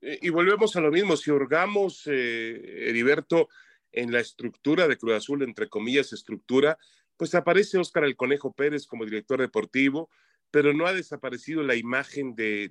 Eh, 0.00 0.18
y 0.22 0.30
volvemos 0.30 0.74
a 0.76 0.80
lo 0.80 0.90
mismo, 0.90 1.16
si 1.16 1.30
hurgamos, 1.30 2.02
eh, 2.06 2.88
Heriberto, 2.88 3.48
en 3.92 4.12
la 4.12 4.20
estructura 4.20 4.86
de 4.86 4.96
Cruz 4.96 5.14
Azul, 5.14 5.42
entre 5.42 5.68
comillas, 5.68 6.12
estructura, 6.12 6.78
pues 7.16 7.34
aparece 7.34 7.78
Óscar 7.78 8.04
el 8.04 8.16
Conejo 8.16 8.52
Pérez 8.52 8.86
como 8.86 9.04
director 9.04 9.40
deportivo, 9.40 10.08
pero 10.50 10.72
no 10.72 10.86
ha 10.86 10.92
desaparecido 10.92 11.62
la 11.62 11.74
imagen 11.74 12.34
de, 12.34 12.70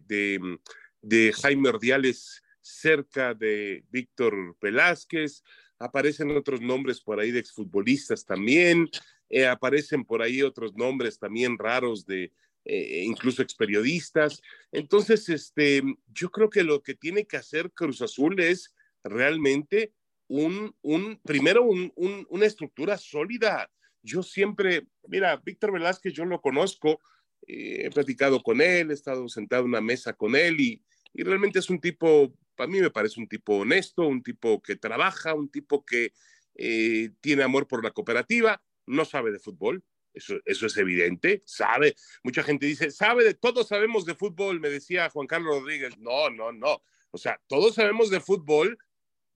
de, 1.01 1.33
Jaime 1.33 1.69
Ordiales 1.69 2.41
cerca 2.67 3.33
de 3.33 3.83
Víctor 3.89 4.55
Velázquez, 4.61 5.43
aparecen 5.79 6.31
otros 6.31 6.61
nombres 6.61 7.01
por 7.01 7.19
ahí 7.19 7.31
de 7.31 7.39
exfutbolistas 7.39 8.25
también, 8.25 8.89
eh, 9.29 9.45
aparecen 9.45 10.03
por 10.05 10.21
ahí 10.21 10.41
otros 10.41 10.75
nombres 10.75 11.19
también 11.19 11.57
raros 11.57 12.05
de 12.05 12.31
eh, 12.65 13.03
incluso 13.05 13.41
experiodistas. 13.41 14.41
Entonces, 14.71 15.29
este, 15.29 15.81
yo 16.07 16.29
creo 16.31 16.49
que 16.49 16.63
lo 16.63 16.81
que 16.81 16.95
tiene 16.95 17.25
que 17.25 17.37
hacer 17.37 17.71
Cruz 17.71 18.01
Azul 18.01 18.39
es 18.39 18.73
realmente 19.03 19.93
un, 20.27 20.75
un 20.81 21.19
primero, 21.23 21.63
un, 21.63 21.93
una 21.95 22.45
estructura 22.45 22.97
sólida. 22.97 23.71
Yo 24.01 24.21
siempre, 24.23 24.87
mira, 25.07 25.37
Víctor 25.37 25.71
Velázquez, 25.71 26.13
yo 26.13 26.25
lo 26.25 26.41
conozco, 26.41 26.99
eh, 27.47 27.85
he 27.85 27.89
platicado 27.89 28.41
con 28.41 28.59
él, 28.61 28.91
he 28.91 28.93
estado 28.93 29.27
sentado 29.29 29.63
en 29.63 29.69
una 29.69 29.81
mesa 29.81 30.13
con 30.13 30.35
él 30.35 30.59
y, 30.59 30.83
y 31.13 31.23
realmente 31.23 31.59
es 31.59 31.69
un 31.69 31.79
tipo, 31.79 32.33
para 32.57 32.69
mí 32.69 32.81
me 32.81 32.89
parece 32.89 33.21
un 33.21 33.27
tipo 33.29 33.59
honesto, 33.59 34.05
un 34.05 34.21
tipo 34.21 34.61
que 34.61 34.75
trabaja, 34.75 35.33
un 35.33 35.49
tipo 35.49 35.85
que 35.85 36.11
eh, 36.55 37.11
tiene 37.21 37.43
amor 37.43 37.67
por 37.67 37.83
la 37.83 37.91
cooperativa, 37.91 38.61
no 38.87 39.05
sabe 39.05 39.31
de 39.31 39.39
fútbol, 39.39 39.83
Eso, 40.13 40.39
eso 40.45 40.65
es 40.65 40.75
evidente, 40.77 41.43
sabe. 41.45 41.95
Mucha 42.23 42.41
gente 42.41 42.65
dice, 42.65 42.89
sabe 42.89 43.23
de 43.23 43.35
todos 43.35 43.67
sabemos 43.67 44.05
de 44.05 44.15
fútbol, 44.15 44.59
me 44.59 44.69
decía 44.69 45.09
Juan 45.11 45.27
Carlos 45.27 45.61
Rodríguez. 45.61 45.97
No, 45.99 46.29
no, 46.31 46.51
no. 46.51 46.81
O 47.11 47.17
sea, 47.17 47.39
todos 47.47 47.75
sabemos 47.75 48.09
de 48.09 48.19
fútbol, 48.19 48.79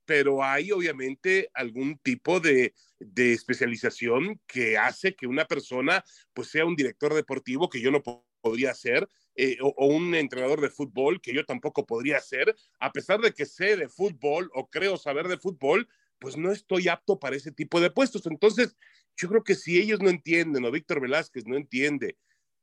pero 0.06 0.44
hay 0.44 0.72
obviamente 0.72 1.50
algún 1.54 2.00
tipo 2.00 2.40
de, 2.40 2.74
de, 3.00 3.34
especialización 3.34 4.42
que 4.48 4.78
hace 4.78 5.16
que 5.16 5.28
una 5.28 5.46
persona 5.46 6.04
pues 6.34 6.50
sea 6.50 6.66
un 6.66 6.75
director 6.75 7.13
deportivo 7.13 7.70
que 7.70 7.82
yo 7.82 7.92
no 7.92 8.01
podría 8.42 8.74
ser, 8.74 9.08
eh, 9.35 9.57
o, 9.61 9.85
un 9.85 10.13
entrenador 10.15 10.61
de 10.61 10.69
fútbol 10.69 11.21
que 11.21 11.33
yo 11.33 11.45
tampoco 11.45 11.85
podría 11.85 12.19
ser, 12.19 12.55
a 12.79 12.91
pesar 12.91 13.21
de 13.21 13.33
que 13.33 13.45
sé 13.45 13.77
de 13.77 13.88
fútbol 13.88 14.51
o 14.53 14.69
creo 14.69 14.97
saber 14.97 15.27
de 15.27 15.38
fútbol, 15.38 15.88
pues 16.19 16.38
no 16.38 16.51
estoy 16.51 16.88
apto 16.88 17.19
para 17.19 17.35
ese 17.35 17.51
tipo 17.51 17.79
de 17.79 17.89
puestos. 17.89 18.25
Entonces, 18.27 18.75
yo 19.17 19.29
creo 19.29 19.43
que 19.43 19.55
si 19.55 19.79
ellos 19.79 20.00
no 20.01 20.09
entienden, 20.09 20.65
o 20.65 20.71
Víctor 20.71 21.01
Velázquez 21.01 21.45
no 21.47 21.55
entiende 21.55 22.17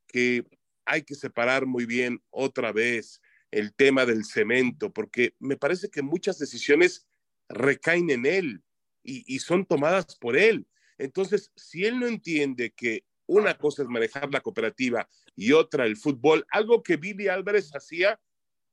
que 0.06 0.46
hay 0.84 1.02
que 1.02 1.14
separar 1.14 1.66
muy 1.66 1.86
bien 1.86 2.22
otra 2.30 2.72
vez 2.72 3.20
el 3.50 3.74
tema 3.74 4.04
del 4.06 4.24
cemento, 4.24 4.92
porque 4.92 5.34
me 5.38 5.56
parece 5.56 5.90
que 5.90 6.02
muchas 6.02 6.38
decisiones 6.38 7.08
recaen 7.48 8.10
en 8.10 8.26
él 8.26 8.62
y 9.02 9.38
son 9.38 9.64
tomadas 9.64 10.16
por 10.16 10.36
él. 10.36 10.66
Entonces, 10.98 11.50
si 11.56 11.86
él 11.86 11.98
no 11.98 12.06
entiende 12.06 12.72
que 12.72 13.04
una 13.26 13.56
cosa 13.56 13.82
es 13.82 13.88
manejar 13.88 14.30
la 14.32 14.40
cooperativa 14.40 15.08
y 15.38 15.52
otra 15.52 15.86
el 15.86 15.96
fútbol, 15.96 16.44
algo 16.50 16.82
que 16.82 16.96
Billy 16.96 17.28
Álvarez 17.28 17.70
hacía, 17.72 18.20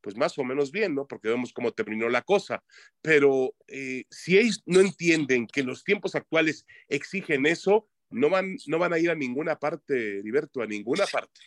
pues 0.01 0.17
más 0.17 0.35
o 0.39 0.43
menos 0.43 0.71
bien, 0.71 0.95
¿no? 0.95 1.07
Porque 1.07 1.29
vemos 1.29 1.53
cómo 1.53 1.71
terminó 1.71 2.09
la 2.09 2.23
cosa. 2.23 2.63
Pero 3.03 3.53
eh, 3.67 4.05
si 4.09 4.39
ellos 4.39 4.63
no 4.65 4.79
entienden 4.79 5.45
que 5.45 5.61
los 5.61 5.83
tiempos 5.83 6.15
actuales 6.15 6.65
exigen 6.87 7.45
eso, 7.45 7.87
no 8.09 8.31
van, 8.31 8.57
no 8.65 8.79
van 8.79 8.93
a 8.93 8.99
ir 8.99 9.11
a 9.11 9.15
ninguna 9.15 9.59
parte, 9.59 10.17
Heriberto, 10.17 10.63
a 10.63 10.65
ninguna 10.65 11.05
parte. 11.05 11.39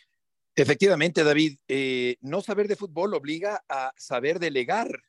Efectivamente, 0.55 1.25
David, 1.25 1.57
eh, 1.67 2.15
no 2.21 2.39
saber 2.39 2.69
de 2.69 2.77
fútbol 2.77 3.13
obliga 3.13 3.61
a 3.67 3.91
saber 3.97 4.39
delegar 4.39 5.03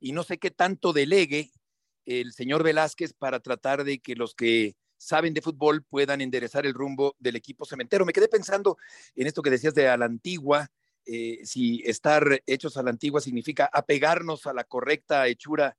y 0.00 0.12
no 0.12 0.22
sé 0.22 0.38
qué 0.38 0.50
tanto 0.50 0.94
delegue 0.94 1.50
el 2.06 2.32
señor 2.32 2.62
Velázquez 2.62 3.12
para 3.12 3.40
tratar 3.40 3.84
de 3.84 3.98
que 3.98 4.14
los 4.14 4.34
que 4.34 4.74
saben 5.00 5.32
de 5.32 5.40
fútbol 5.40 5.82
puedan 5.82 6.20
enderezar 6.20 6.66
el 6.66 6.74
rumbo 6.74 7.16
del 7.18 7.36
equipo 7.36 7.64
cementero. 7.64 8.04
Me 8.04 8.12
quedé 8.12 8.28
pensando 8.28 8.76
en 9.14 9.26
esto 9.26 9.40
que 9.40 9.48
decías 9.50 9.74
de 9.74 9.88
a 9.88 9.96
la 9.96 10.04
antigua, 10.04 10.70
eh, 11.06 11.40
si 11.42 11.82
estar 11.86 12.42
hechos 12.46 12.76
a 12.76 12.82
la 12.82 12.90
antigua 12.90 13.22
significa 13.22 13.70
apegarnos 13.72 14.46
a 14.46 14.52
la 14.52 14.64
correcta 14.64 15.26
hechura 15.26 15.74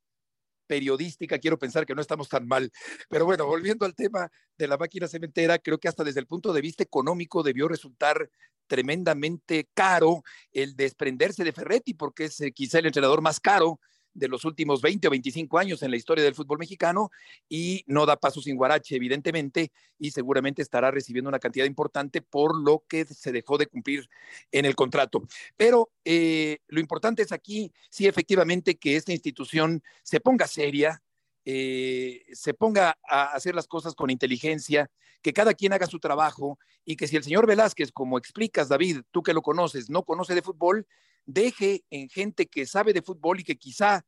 periodística, 0.65 1.37
quiero 1.37 1.59
pensar 1.59 1.85
que 1.85 1.93
no 1.93 2.01
estamos 2.01 2.29
tan 2.29 2.47
mal. 2.47 2.71
Pero 3.09 3.25
bueno, 3.25 3.45
volviendo 3.45 3.85
al 3.85 3.93
tema 3.93 4.31
de 4.57 4.67
la 4.67 4.77
máquina 4.77 5.07
cementera, 5.07 5.59
creo 5.59 5.77
que 5.77 5.87
hasta 5.87 6.03
desde 6.03 6.19
el 6.19 6.27
punto 6.27 6.51
de 6.51 6.61
vista 6.61 6.81
económico 6.81 7.43
debió 7.43 7.67
resultar 7.67 8.27
tremendamente 8.65 9.69
caro 9.75 10.23
el 10.51 10.75
desprenderse 10.75 11.43
de 11.43 11.51
Ferretti, 11.51 11.93
porque 11.93 12.25
es 12.25 12.41
eh, 12.41 12.51
quizá 12.53 12.79
el 12.79 12.87
entrenador 12.87 13.21
más 13.21 13.39
caro 13.39 13.79
de 14.13 14.27
los 14.27 14.45
últimos 14.45 14.81
20 14.81 15.07
o 15.07 15.11
25 15.11 15.57
años 15.57 15.83
en 15.83 15.91
la 15.91 15.97
historia 15.97 16.23
del 16.23 16.35
fútbol 16.35 16.57
mexicano 16.57 17.11
y 17.49 17.83
no 17.87 18.05
da 18.05 18.17
paso 18.17 18.41
sin 18.41 18.55
guarache, 18.55 18.95
evidentemente, 18.95 19.71
y 19.97 20.11
seguramente 20.11 20.61
estará 20.61 20.91
recibiendo 20.91 21.29
una 21.29 21.39
cantidad 21.39 21.65
importante 21.65 22.21
por 22.21 22.59
lo 22.59 22.83
que 22.87 23.05
se 23.05 23.31
dejó 23.31 23.57
de 23.57 23.67
cumplir 23.67 24.09
en 24.51 24.65
el 24.65 24.75
contrato. 24.75 25.23
Pero 25.57 25.91
eh, 26.05 26.59
lo 26.67 26.79
importante 26.79 27.21
es 27.23 27.31
aquí, 27.31 27.71
sí, 27.89 28.07
efectivamente, 28.07 28.77
que 28.77 28.95
esta 28.95 29.11
institución 29.11 29.83
se 30.03 30.19
ponga 30.19 30.47
seria, 30.47 31.01
eh, 31.45 32.23
se 32.33 32.53
ponga 32.53 32.97
a 33.07 33.33
hacer 33.33 33.55
las 33.55 33.67
cosas 33.67 33.95
con 33.95 34.09
inteligencia, 34.09 34.89
que 35.21 35.33
cada 35.33 35.53
quien 35.53 35.73
haga 35.73 35.85
su 35.85 35.99
trabajo 35.99 36.59
y 36.83 36.95
que 36.95 37.07
si 37.07 37.15
el 37.15 37.23
señor 37.23 37.47
Velázquez, 37.47 37.91
como 37.91 38.17
explicas, 38.17 38.69
David, 38.69 39.01
tú 39.11 39.21
que 39.23 39.33
lo 39.33 39.41
conoces, 39.41 39.89
no 39.89 40.03
conoce 40.03 40.35
de 40.35 40.41
fútbol, 40.41 40.87
deje 41.25 41.83
en 41.89 42.09
gente 42.09 42.47
que 42.47 42.65
sabe 42.65 42.93
de 42.93 43.01
fútbol 43.01 43.39
y 43.39 43.43
que 43.43 43.57
quizá 43.57 44.05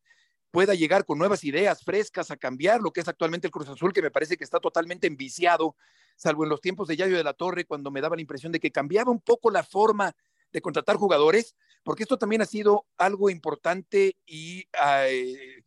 pueda 0.51 0.75
llegar 0.75 1.03
con 1.03 1.17
nuevas 1.17 1.43
ideas 1.43 1.83
frescas 1.83 2.29
a 2.29 2.37
cambiar 2.37 2.79
lo 2.79 2.91
que 2.91 3.01
es 3.01 3.07
actualmente 3.07 3.47
el 3.47 3.51
Cruz 3.51 3.67
Azul, 3.69 3.91
que 3.91 4.03
me 4.03 4.11
parece 4.11 4.37
que 4.37 4.43
está 4.43 4.59
totalmente 4.59 5.07
enviciado, 5.07 5.75
salvo 6.15 6.43
en 6.43 6.49
los 6.49 6.61
tiempos 6.61 6.87
de 6.87 6.95
Yayo 6.95 7.17
de 7.17 7.23
la 7.23 7.33
Torre, 7.33 7.65
cuando 7.65 7.89
me 7.89 8.01
daba 8.01 8.15
la 8.15 8.21
impresión 8.21 8.51
de 8.51 8.59
que 8.59 8.71
cambiaba 8.71 9.11
un 9.11 9.19
poco 9.19 9.49
la 9.49 9.63
forma 9.63 10.15
de 10.51 10.61
contratar 10.61 10.97
jugadores, 10.97 11.55
porque 11.83 12.03
esto 12.03 12.17
también 12.17 12.43
ha 12.43 12.45
sido 12.45 12.85
algo 12.97 13.31
importante 13.31 14.15
y 14.27 14.65
eh, 14.85 15.63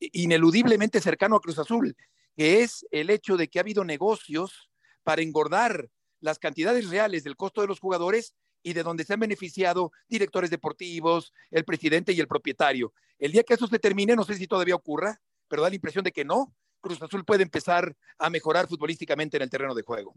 ineludiblemente 0.00 1.00
cercano 1.02 1.36
a 1.36 1.40
Cruz 1.40 1.58
Azul, 1.58 1.94
que 2.34 2.62
es 2.62 2.86
el 2.90 3.10
hecho 3.10 3.36
de 3.36 3.48
que 3.48 3.58
ha 3.58 3.62
habido 3.62 3.84
negocios 3.84 4.70
para 5.02 5.20
engordar 5.20 5.90
las 6.20 6.38
cantidades 6.38 6.88
reales 6.88 7.24
del 7.24 7.36
costo 7.36 7.60
de 7.60 7.66
los 7.66 7.78
jugadores 7.78 8.34
y 8.62 8.72
de 8.72 8.82
donde 8.82 9.04
se 9.04 9.14
han 9.14 9.20
beneficiado 9.20 9.92
directores 10.08 10.50
deportivos, 10.50 11.32
el 11.50 11.64
presidente 11.64 12.12
y 12.12 12.20
el 12.20 12.28
propietario. 12.28 12.92
El 13.18 13.32
día 13.32 13.42
que 13.42 13.54
eso 13.54 13.66
se 13.66 13.78
termine, 13.78 14.16
no 14.16 14.24
sé 14.24 14.34
si 14.34 14.46
todavía 14.46 14.74
ocurra, 14.74 15.20
pero 15.48 15.62
da 15.62 15.68
la 15.68 15.74
impresión 15.74 16.04
de 16.04 16.12
que 16.12 16.24
no. 16.24 16.54
Cruz 16.80 17.02
Azul 17.02 17.24
puede 17.24 17.42
empezar 17.42 17.94
a 18.18 18.30
mejorar 18.30 18.66
futbolísticamente 18.66 19.36
en 19.36 19.42
el 19.42 19.50
terreno 19.50 19.74
de 19.74 19.82
juego. 19.82 20.14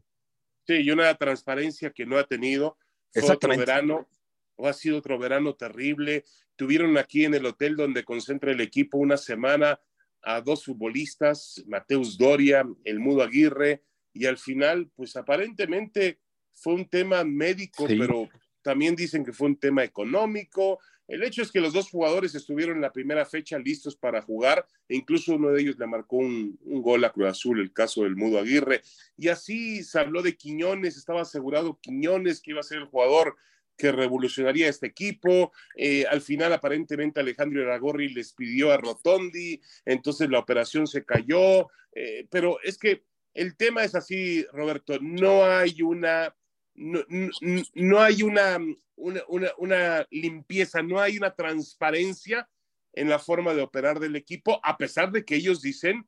Sí, 0.66 0.76
y 0.76 0.92
una 0.92 1.14
transparencia 1.16 1.92
que 1.92 2.06
no 2.06 2.18
ha 2.18 2.24
tenido. 2.24 2.78
Fue 3.12 3.30
otro 3.30 3.50
verano, 3.50 4.08
o 4.56 4.68
ha 4.68 4.74
sido 4.74 4.98
otro 4.98 5.20
verano 5.20 5.56
terrible. 5.56 6.24
Tuvieron 6.56 6.98
aquí 6.98 7.26
en 7.26 7.34
el 7.34 7.46
hotel 7.46 7.76
donde 7.76 8.04
concentra 8.04 8.52
el 8.52 8.62
equipo 8.62 8.98
una 8.98 9.18
semana 9.18 9.80
a 10.22 10.40
dos 10.40 10.64
futbolistas, 10.64 11.62
Mateus 11.68 12.18
Doria, 12.18 12.66
el 12.86 13.00
Mudo 13.00 13.24
Aguirre, 13.24 13.84
y 14.14 14.26
al 14.26 14.38
final, 14.38 14.90
pues 14.96 15.16
aparentemente 15.16 16.20
fue 16.54 16.74
un 16.74 16.88
tema 16.88 17.24
médico, 17.24 17.88
sí. 17.88 17.98
pero 17.98 18.30
también 18.62 18.96
dicen 18.96 19.26
que 19.26 19.34
fue 19.34 19.48
un 19.48 19.58
tema 19.58 19.84
económico. 19.84 20.80
El 21.08 21.24
hecho 21.24 21.42
es 21.42 21.52
que 21.52 21.60
los 21.60 21.74
dos 21.74 21.90
jugadores 21.90 22.34
estuvieron 22.34 22.78
en 22.78 22.82
la 22.82 22.94
primera 22.94 23.26
fecha 23.26 23.60
listos 23.60 23.96
para 23.96 24.22
jugar, 24.22 24.66
e 24.88 24.96
incluso 24.96 25.36
uno 25.36 25.50
de 25.50 25.62
ellos 25.62 25.78
le 25.78 25.86
marcó 25.86 26.18
un, 26.18 26.58
un, 26.62 26.82
gol 26.82 27.04
a 27.04 27.12
Cruz 27.12 27.28
Azul, 27.28 27.60
el 27.60 27.74
caso 27.74 28.04
del 28.04 28.16
Mudo 28.16 28.40
Aguirre. 28.40 28.82
Y 29.18 29.28
así 29.28 29.84
se 29.84 30.00
habló 30.00 30.22
de 30.22 30.38
Quiñones, 30.38 30.96
estaba 30.96 31.22
asegurado 31.22 31.78
Quiñones 31.82 32.42
que 32.42 32.52
iba 32.52 32.62
a 32.62 32.64
ser 32.64 32.78
el 32.78 32.86
jugador 32.86 33.36
que 33.78 33.92
revolucionaría 33.92 34.70
este 34.70 34.88
equipo. 34.88 35.52
Eh, 35.76 36.06
al 36.10 36.22
final, 36.22 36.54
aparentemente, 36.54 37.20
Alejandro 37.20 37.62
Iragorri 37.62 38.14
les 38.14 38.34
pidió 38.34 38.72
a 38.72 38.78
Rotondi, 38.78 39.62
entonces 39.86 40.30
la 40.30 40.40
operación 40.40 40.88
se 40.88 41.04
cayó. 41.04 41.70
Eh, 41.94 42.28
pero 42.30 42.60
es 42.64 42.78
que 42.78 43.04
el 43.34 43.56
tema 43.56 43.84
es 43.84 43.96
así, 43.96 44.46
Roberto, 44.54 45.00
no 45.02 45.46
hay 45.46 45.82
una 45.82 46.36
no, 46.76 47.04
no, 47.08 47.62
no 47.74 48.00
hay 48.00 48.24
una, 48.24 48.60
una, 48.96 49.22
una, 49.28 49.50
una, 49.58 50.08
limpieza, 50.12 50.82
no 50.82 51.00
hay 51.00 51.18
una 51.18 51.34
transparencia 51.34 52.50
en 52.94 53.10
la 53.10 53.20
forma 53.20 53.54
de 53.54 53.62
operar 53.62 54.00
del 54.00 54.16
equipo, 54.16 54.60
a 54.64 54.78
pesar 54.78 55.12
de 55.12 55.26
que 55.26 55.36
ellos 55.36 55.62
dicen 55.62 56.08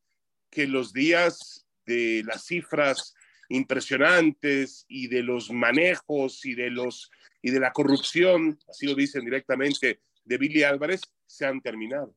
que 0.50 0.68
los 0.68 0.94
días 0.94 1.68
de 1.86 2.24
las 2.26 2.46
cifras 2.46 3.14
impresionantes 3.50 4.86
y 4.88 5.08
de 5.08 5.24
los 5.24 5.52
manejos 5.52 6.46
y 6.46 6.56
de 6.56 6.70
los 6.72 7.12
y 7.42 7.52
de 7.52 7.60
la 7.60 7.74
corrupción, 7.74 8.58
así 8.68 8.88
lo 8.88 8.96
dicen 8.96 9.24
directamente, 9.24 10.02
de 10.24 10.38
Billy 10.40 10.64
Álvarez, 10.64 11.02
se 11.28 11.46
han 11.46 11.62
terminado. 11.62 12.16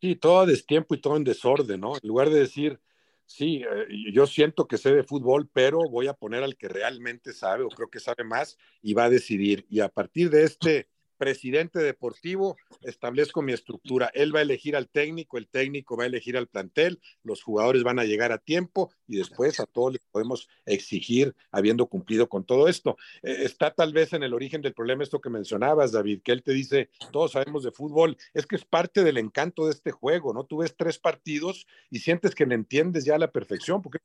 Sí, 0.00 0.14
todo 0.14 0.40
a 0.40 0.46
destiempo 0.46 0.94
y 0.94 1.00
todo 1.00 1.16
en 1.16 1.24
desorden, 1.24 1.80
¿no? 1.80 1.96
En 1.96 2.06
lugar 2.06 2.30
de 2.30 2.38
decir, 2.38 2.78
sí, 3.26 3.62
eh, 3.62 3.86
yo 4.12 4.26
siento 4.26 4.66
que 4.66 4.78
sé 4.78 4.94
de 4.94 5.04
fútbol, 5.04 5.48
pero 5.52 5.80
voy 5.90 6.08
a 6.08 6.14
poner 6.14 6.42
al 6.42 6.56
que 6.56 6.68
realmente 6.68 7.32
sabe 7.32 7.64
o 7.64 7.68
creo 7.68 7.88
que 7.90 8.00
sabe 8.00 8.24
más 8.24 8.58
y 8.82 8.94
va 8.94 9.04
a 9.04 9.10
decidir. 9.10 9.66
Y 9.68 9.80
a 9.80 9.88
partir 9.88 10.30
de 10.30 10.44
este 10.44 10.88
presidente 11.22 11.78
deportivo, 11.78 12.56
establezco 12.80 13.42
mi 13.42 13.52
estructura. 13.52 14.10
Él 14.12 14.34
va 14.34 14.40
a 14.40 14.42
elegir 14.42 14.74
al 14.74 14.88
técnico, 14.88 15.38
el 15.38 15.46
técnico 15.46 15.96
va 15.96 16.02
a 16.02 16.08
elegir 16.08 16.36
al 16.36 16.48
plantel, 16.48 17.00
los 17.22 17.44
jugadores 17.44 17.84
van 17.84 18.00
a 18.00 18.04
llegar 18.04 18.32
a 18.32 18.38
tiempo 18.38 18.90
y 19.06 19.18
después 19.18 19.60
a 19.60 19.66
todos 19.66 19.92
les 19.92 20.04
podemos 20.10 20.48
exigir 20.66 21.32
habiendo 21.52 21.86
cumplido 21.86 22.28
con 22.28 22.44
todo 22.44 22.66
esto. 22.66 22.96
Eh, 23.22 23.36
está 23.44 23.72
tal 23.72 23.92
vez 23.92 24.12
en 24.14 24.24
el 24.24 24.34
origen 24.34 24.62
del 24.62 24.74
problema 24.74 25.04
esto 25.04 25.20
que 25.20 25.30
mencionabas, 25.30 25.92
David, 25.92 26.22
que 26.24 26.32
él 26.32 26.42
te 26.42 26.54
dice, 26.54 26.90
todos 27.12 27.30
sabemos 27.30 27.62
de 27.62 27.70
fútbol, 27.70 28.16
es 28.34 28.44
que 28.44 28.56
es 28.56 28.64
parte 28.64 29.04
del 29.04 29.16
encanto 29.16 29.66
de 29.66 29.70
este 29.70 29.92
juego, 29.92 30.34
¿no? 30.34 30.42
Tú 30.44 30.56
ves 30.56 30.74
tres 30.76 30.98
partidos 30.98 31.68
y 31.88 32.00
sientes 32.00 32.34
que 32.34 32.46
le 32.46 32.56
entiendes 32.56 33.04
ya 33.04 33.14
a 33.14 33.18
la 33.18 33.30
perfección, 33.30 33.80
porque 33.80 34.00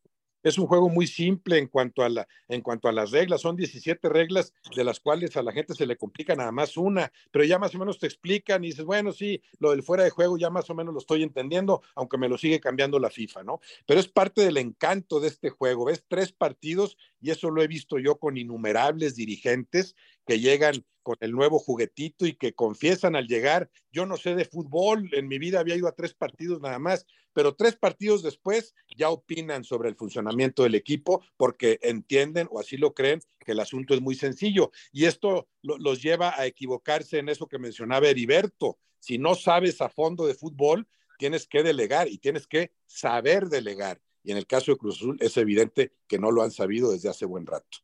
un 0.58 0.68
juego 0.68 0.88
muy 0.88 1.08
simple 1.08 1.58
en 1.58 1.68
cuanto, 1.68 2.04
a 2.04 2.10
la, 2.10 2.28
en 2.48 2.62
cuanto 2.62 2.88
a 2.88 2.92
las 2.92 3.10
reglas. 3.10 3.42
Son 3.42 3.56
17 3.56 4.08
reglas 4.08 4.54
de 4.76 4.84
las 4.84 5.00
cuales 5.00 5.36
a 5.36 5.42
la 5.42 5.52
gente 5.52 5.74
se 5.74 5.88
le 5.88 5.98
complica 5.98 6.36
nada 6.36 6.52
más 6.52 6.78
una, 6.78 7.12
pero 7.32 7.44
ya 7.44 7.58
más 7.58 7.74
o 7.74 7.80
menos 7.80 7.98
te 7.98 8.06
explican 8.06 8.64
y 8.64 8.68
dices, 8.68 8.86
bueno, 8.86 9.12
sí, 9.12 9.42
lo 9.60 9.72
del 9.72 9.82
fuera 9.82 10.04
de 10.04 10.12
juego 10.12 10.38
ya 10.38 10.52
más 10.52 10.70
o 10.70 10.76
menos 10.76 10.94
lo 10.94 11.00
estoy 11.00 11.24
entendiendo, 11.24 11.82
aunque 11.96 12.18
me 12.18 12.30
lo 12.30 12.38
sigue 12.38 12.60
cambiando 12.60 13.00
la 13.00 13.10
FIFA, 13.10 13.44
¿no? 13.44 13.60
Pero 13.88 14.00
es 14.00 14.08
parte 14.08 14.42
del 14.42 14.58
encanto 14.58 15.20
de 15.20 15.30
este 15.30 15.50
juego. 15.50 15.86
Ves 15.86 16.04
tres 16.08 16.32
partidos 16.32 16.98
y 17.20 17.32
eso 17.32 17.50
lo 17.50 17.64
he 17.64 17.68
visto 17.68 17.98
yo 17.98 18.18
con 18.18 18.38
innumerables 18.38 19.16
dirigentes 19.16 19.96
que 20.28 20.40
llegan 20.40 20.86
con 21.02 21.16
el 21.22 21.32
nuevo 21.32 21.58
juguetito 21.58 22.26
y 22.26 22.34
que 22.34 22.54
confiesan 22.54 23.16
al 23.16 23.28
llegar, 23.28 23.72
yo 23.94 24.06
no 24.06 24.18
sé 24.18 24.36
de 24.36 24.44
fútbol, 24.44 25.10
en 25.14 25.30
mi 25.30 25.40
vida 25.40 25.62
había 25.62 25.78
ido 25.78 25.88
a 25.88 25.96
tres 25.96 26.14
partidos 26.14 26.60
nada 26.60 26.80
más, 26.80 27.06
pero 27.32 27.56
tres 27.56 27.78
partidos 27.78 28.24
después 28.24 28.76
ya 28.98 29.10
opinan 29.10 29.64
sobre 29.64 29.88
el 29.88 29.96
funcionamiento 29.96 30.64
del 30.64 30.76
equipo 30.76 31.24
porque 31.38 31.80
entienden 31.82 32.50
o 32.52 32.60
así 32.60 32.76
lo 32.76 32.94
creen 32.94 33.22
que 33.46 33.54
el 33.54 33.60
asunto 33.62 33.94
es 33.94 34.02
muy 34.02 34.16
sencillo. 34.16 34.72
Y 34.92 35.06
esto 35.06 35.48
los 35.62 36.02
lleva 36.02 36.38
a 36.38 36.46
equivocarse 36.46 37.20
en 37.20 37.30
eso 37.30 37.48
que 37.48 37.60
mencionaba 37.60 38.10
Heriberto. 38.10 38.78
Si 39.00 39.18
no 39.18 39.36
sabes 39.36 39.80
a 39.82 39.88
fondo 39.88 40.26
de 40.26 40.34
fútbol, 40.34 40.88
tienes 41.18 41.48
que 41.48 41.64
delegar 41.64 42.10
y 42.10 42.18
tienes 42.18 42.48
que 42.48 42.72
saber 42.86 43.48
delegar. 43.48 44.02
Y 44.24 44.32
en 44.32 44.38
el 44.38 44.48
caso 44.48 44.72
de 44.72 44.78
Cruz 44.78 44.98
Azul 44.98 45.18
es 45.22 45.38
evidente 45.38 45.94
que 46.08 46.20
no 46.20 46.32
lo 46.32 46.42
han 46.42 46.52
sabido 46.52 46.92
desde 46.92 47.08
hace 47.08 47.26
buen 47.26 47.46
rato. 47.46 47.78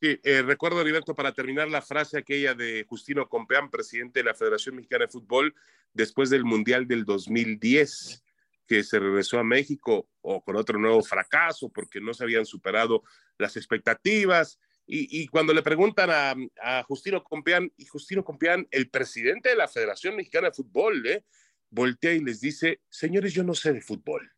Sí, 0.00 0.20
eh, 0.22 0.42
recuerdo, 0.42 0.80
Heriberto, 0.80 1.14
para 1.14 1.32
terminar 1.32 1.68
la 1.68 1.82
frase 1.82 2.18
aquella 2.18 2.54
de 2.54 2.84
Justino 2.88 3.28
Compeán, 3.28 3.68
presidente 3.68 4.20
de 4.20 4.24
la 4.24 4.34
Federación 4.34 4.76
Mexicana 4.76 5.06
de 5.06 5.10
Fútbol, 5.10 5.54
después 5.92 6.30
del 6.30 6.44
Mundial 6.44 6.86
del 6.86 7.04
2010, 7.04 8.22
que 8.68 8.84
se 8.84 9.00
regresó 9.00 9.40
a 9.40 9.44
México 9.44 10.08
o 10.20 10.40
con 10.44 10.54
otro 10.54 10.78
nuevo 10.78 11.02
fracaso 11.02 11.68
porque 11.70 12.00
no 12.00 12.14
se 12.14 12.22
habían 12.22 12.46
superado 12.46 13.02
las 13.38 13.56
expectativas. 13.56 14.60
Y, 14.90 15.26
cuando 15.26 15.52
le 15.52 15.62
preguntan 15.62 16.08
a, 16.10 16.82
Justino 16.84 17.22
Compeán, 17.22 17.70
y 17.76 17.84
Justino 17.84 18.24
Compeán, 18.24 18.66
el 18.70 18.88
presidente 18.88 19.50
de 19.50 19.56
la 19.56 19.68
Federación 19.68 20.16
Mexicana 20.16 20.48
de 20.48 20.54
Fútbol, 20.54 21.06
¿eh? 21.06 21.24
voltea 21.70 22.14
y 22.14 22.20
les 22.20 22.40
dice, 22.40 22.80
señores, 22.88 23.34
yo 23.34 23.44
no 23.44 23.54
sé 23.54 23.72
de 23.72 23.82
fútbol. 23.82 24.32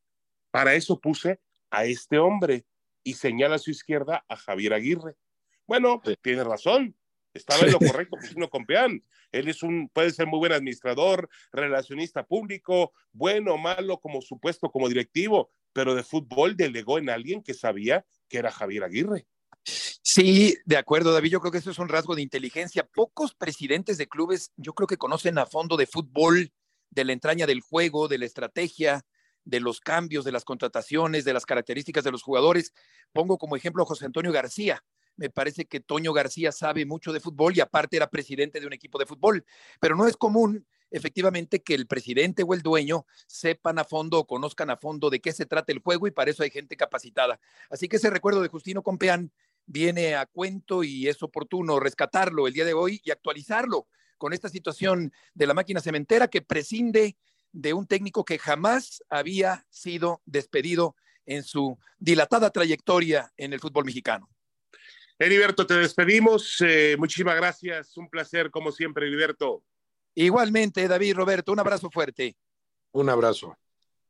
Para 0.50 0.74
eso 0.74 0.98
puse 0.98 1.38
a 1.70 1.84
este 1.84 2.18
hombre 2.18 2.64
y 3.04 3.14
señala 3.14 3.56
a 3.56 3.58
su 3.58 3.70
izquierda 3.70 4.24
a 4.28 4.36
Javier 4.36 4.74
Aguirre. 4.74 5.14
Bueno, 5.70 6.02
tiene 6.20 6.42
razón, 6.42 6.96
estaba 7.32 7.60
en 7.60 7.70
lo 7.70 7.78
correcto 7.78 8.16
Justino 8.20 8.50
Compeán. 8.50 9.04
Él 9.30 9.46
es 9.46 9.62
un, 9.62 9.88
puede 9.88 10.10
ser 10.10 10.26
muy 10.26 10.40
buen 10.40 10.50
administrador, 10.50 11.28
relacionista 11.52 12.24
público, 12.24 12.92
bueno 13.12 13.54
o 13.54 13.56
malo 13.56 14.00
como 14.00 14.20
supuesto 14.20 14.68
como 14.68 14.88
directivo, 14.88 15.52
pero 15.72 15.94
de 15.94 16.02
fútbol 16.02 16.56
delegó 16.56 16.98
en 16.98 17.08
alguien 17.08 17.40
que 17.40 17.54
sabía 17.54 18.04
que 18.28 18.38
era 18.38 18.50
Javier 18.50 18.82
Aguirre. 18.82 19.28
Sí, 19.62 20.56
de 20.64 20.76
acuerdo, 20.76 21.12
David. 21.12 21.30
Yo 21.30 21.40
creo 21.40 21.52
que 21.52 21.58
eso 21.58 21.70
es 21.70 21.78
un 21.78 21.88
rasgo 21.88 22.16
de 22.16 22.22
inteligencia. 22.22 22.82
Pocos 22.92 23.36
presidentes 23.36 23.96
de 23.96 24.08
clubes, 24.08 24.50
yo 24.56 24.72
creo 24.72 24.88
que 24.88 24.96
conocen 24.96 25.38
a 25.38 25.46
fondo 25.46 25.76
de 25.76 25.86
fútbol, 25.86 26.52
de 26.90 27.04
la 27.04 27.12
entraña 27.12 27.46
del 27.46 27.60
juego, 27.60 28.08
de 28.08 28.18
la 28.18 28.26
estrategia, 28.26 29.02
de 29.44 29.60
los 29.60 29.78
cambios, 29.78 30.24
de 30.24 30.32
las 30.32 30.44
contrataciones, 30.44 31.24
de 31.24 31.32
las 31.32 31.46
características 31.46 32.02
de 32.02 32.10
los 32.10 32.24
jugadores. 32.24 32.72
Pongo 33.12 33.38
como 33.38 33.54
ejemplo 33.54 33.84
a 33.84 33.86
José 33.86 34.06
Antonio 34.06 34.32
García. 34.32 34.82
Me 35.20 35.28
parece 35.28 35.66
que 35.66 35.80
Toño 35.80 36.14
García 36.14 36.50
sabe 36.50 36.86
mucho 36.86 37.12
de 37.12 37.20
fútbol 37.20 37.54
y 37.54 37.60
aparte 37.60 37.98
era 37.98 38.08
presidente 38.08 38.58
de 38.58 38.66
un 38.66 38.72
equipo 38.72 38.98
de 38.98 39.04
fútbol, 39.04 39.44
pero 39.78 39.94
no 39.94 40.06
es 40.06 40.16
común 40.16 40.66
efectivamente 40.90 41.62
que 41.62 41.74
el 41.74 41.86
presidente 41.86 42.42
o 42.42 42.54
el 42.54 42.62
dueño 42.62 43.04
sepan 43.26 43.78
a 43.78 43.84
fondo 43.84 44.18
o 44.18 44.26
conozcan 44.26 44.70
a 44.70 44.78
fondo 44.78 45.10
de 45.10 45.20
qué 45.20 45.32
se 45.32 45.44
trata 45.44 45.72
el 45.72 45.80
juego 45.80 46.06
y 46.06 46.10
para 46.10 46.30
eso 46.30 46.42
hay 46.42 46.48
gente 46.48 46.74
capacitada. 46.74 47.38
Así 47.68 47.86
que 47.86 47.96
ese 47.96 48.08
recuerdo 48.08 48.40
de 48.40 48.48
Justino 48.48 48.82
Compeán 48.82 49.30
viene 49.66 50.14
a 50.14 50.24
cuento 50.24 50.84
y 50.84 51.06
es 51.06 51.22
oportuno 51.22 51.78
rescatarlo 51.80 52.46
el 52.46 52.54
día 52.54 52.64
de 52.64 52.72
hoy 52.72 53.02
y 53.04 53.10
actualizarlo 53.10 53.88
con 54.16 54.32
esta 54.32 54.48
situación 54.48 55.12
de 55.34 55.46
la 55.46 55.52
máquina 55.52 55.82
cementera 55.82 56.28
que 56.28 56.40
prescinde 56.40 57.18
de 57.52 57.74
un 57.74 57.86
técnico 57.86 58.24
que 58.24 58.38
jamás 58.38 59.02
había 59.10 59.66
sido 59.68 60.22
despedido 60.24 60.96
en 61.26 61.42
su 61.42 61.78
dilatada 61.98 62.48
trayectoria 62.48 63.34
en 63.36 63.52
el 63.52 63.60
fútbol 63.60 63.84
mexicano. 63.84 64.30
Heriberto, 65.22 65.66
te 65.66 65.74
despedimos. 65.74 66.62
Eh, 66.62 66.96
muchísimas 66.98 67.36
gracias. 67.36 67.94
Un 67.98 68.08
placer, 68.08 68.50
como 68.50 68.72
siempre, 68.72 69.06
Heriberto. 69.06 69.62
Igualmente, 70.14 70.88
David, 70.88 71.14
Roberto, 71.14 71.52
un 71.52 71.60
abrazo 71.60 71.90
fuerte. 71.90 72.34
Un 72.92 73.10
abrazo. 73.10 73.54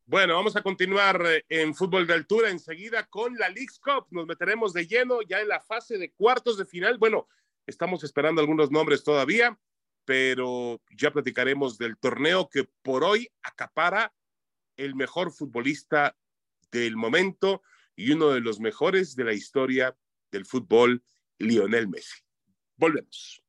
Bueno, 0.07 0.37
vamos 0.37 0.55
a 0.55 0.63
continuar 0.63 1.21
eh, 1.27 1.45
en 1.49 1.75
fútbol 1.75 2.07
de 2.07 2.15
altura 2.15 2.49
enseguida 2.49 3.07
con 3.07 3.37
la 3.37 3.49
League's 3.49 3.81
Cup. 3.81 4.07
Nos 4.11 4.25
meteremos 4.25 4.73
de 4.73 4.87
lleno 4.87 5.21
ya 5.23 5.41
en 5.41 5.49
la 5.49 5.59
fase 5.59 5.99
de 5.99 6.13
cuartos 6.13 6.57
de 6.57 6.65
final. 6.65 6.97
Bueno, 6.97 7.27
estamos 7.67 8.05
esperando 8.05 8.41
algunos 8.41 8.71
nombres 8.71 9.03
todavía, 9.03 9.59
pero 10.05 10.81
ya 10.97 11.11
platicaremos 11.11 11.77
del 11.77 11.99
torneo 11.99 12.49
que 12.49 12.69
por 12.83 13.03
hoy 13.03 13.29
acapara 13.43 14.15
el 14.77 14.95
mejor 14.95 15.33
futbolista 15.33 16.17
del 16.71 16.97
momento 16.97 17.65
y 17.97 18.13
uno 18.13 18.29
de 18.29 18.41
los 18.41 18.61
mejores 18.61 19.17
de 19.17 19.25
la 19.25 19.33
historia 19.33 19.97
del 20.31 20.47
fútbol, 20.47 21.03
Lionel 21.39 21.89
Messi. 21.89 22.21
Volvemos. 22.77 23.43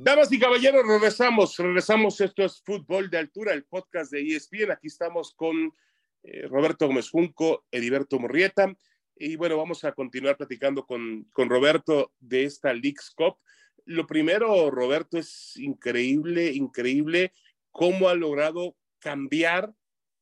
Damas 0.00 0.30
y 0.30 0.38
caballeros, 0.38 0.86
regresamos, 0.86 1.56
regresamos. 1.56 2.20
Esto 2.20 2.44
es 2.44 2.62
Fútbol 2.64 3.10
de 3.10 3.18
Altura, 3.18 3.52
el 3.52 3.64
podcast 3.64 4.12
de 4.12 4.22
ESPN. 4.22 4.70
Aquí 4.70 4.86
estamos 4.86 5.34
con 5.34 5.74
eh, 6.22 6.46
Roberto 6.46 6.86
Gómez 6.86 7.10
Junco, 7.10 7.64
Heriberto 7.70 8.18
Murrieta. 8.18 8.72
Y 9.16 9.34
bueno, 9.36 9.56
vamos 9.56 9.82
a 9.82 9.92
continuar 9.92 10.36
platicando 10.36 10.86
con, 10.86 11.24
con 11.32 11.50
Roberto 11.50 12.12
de 12.20 12.44
esta 12.44 12.72
League's 12.72 13.10
Cup. 13.10 13.38
Lo 13.86 14.06
primero, 14.06 14.70
Roberto, 14.70 15.18
es 15.18 15.56
increíble, 15.56 16.52
increíble 16.52 17.32
cómo 17.72 18.08
ha 18.08 18.14
logrado 18.14 18.76
cambiar 19.00 19.74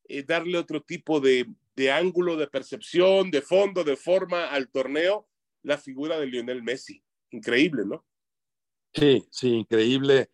eh, 0.09 0.23
darle 0.23 0.59
otro 0.59 0.83
tipo 0.83 1.21
de, 1.21 1.47
ángulo 1.93 2.37
de 2.37 2.47
percepción, 2.47 3.31
de 3.31 3.43
fondo, 3.43 3.85
de 3.85 3.97
forma 3.97 4.47
al 4.47 4.69
torneo, 4.69 5.29
la 5.63 5.79
figura 5.79 6.19
de 6.19 6.27
Lionel 6.27 6.63
Messi. 6.63 7.03
Increíble, 7.31 7.83
¿no? 7.85 8.05
Sí, 8.95 9.27
sí, 9.31 9.49
increíble. 9.49 10.31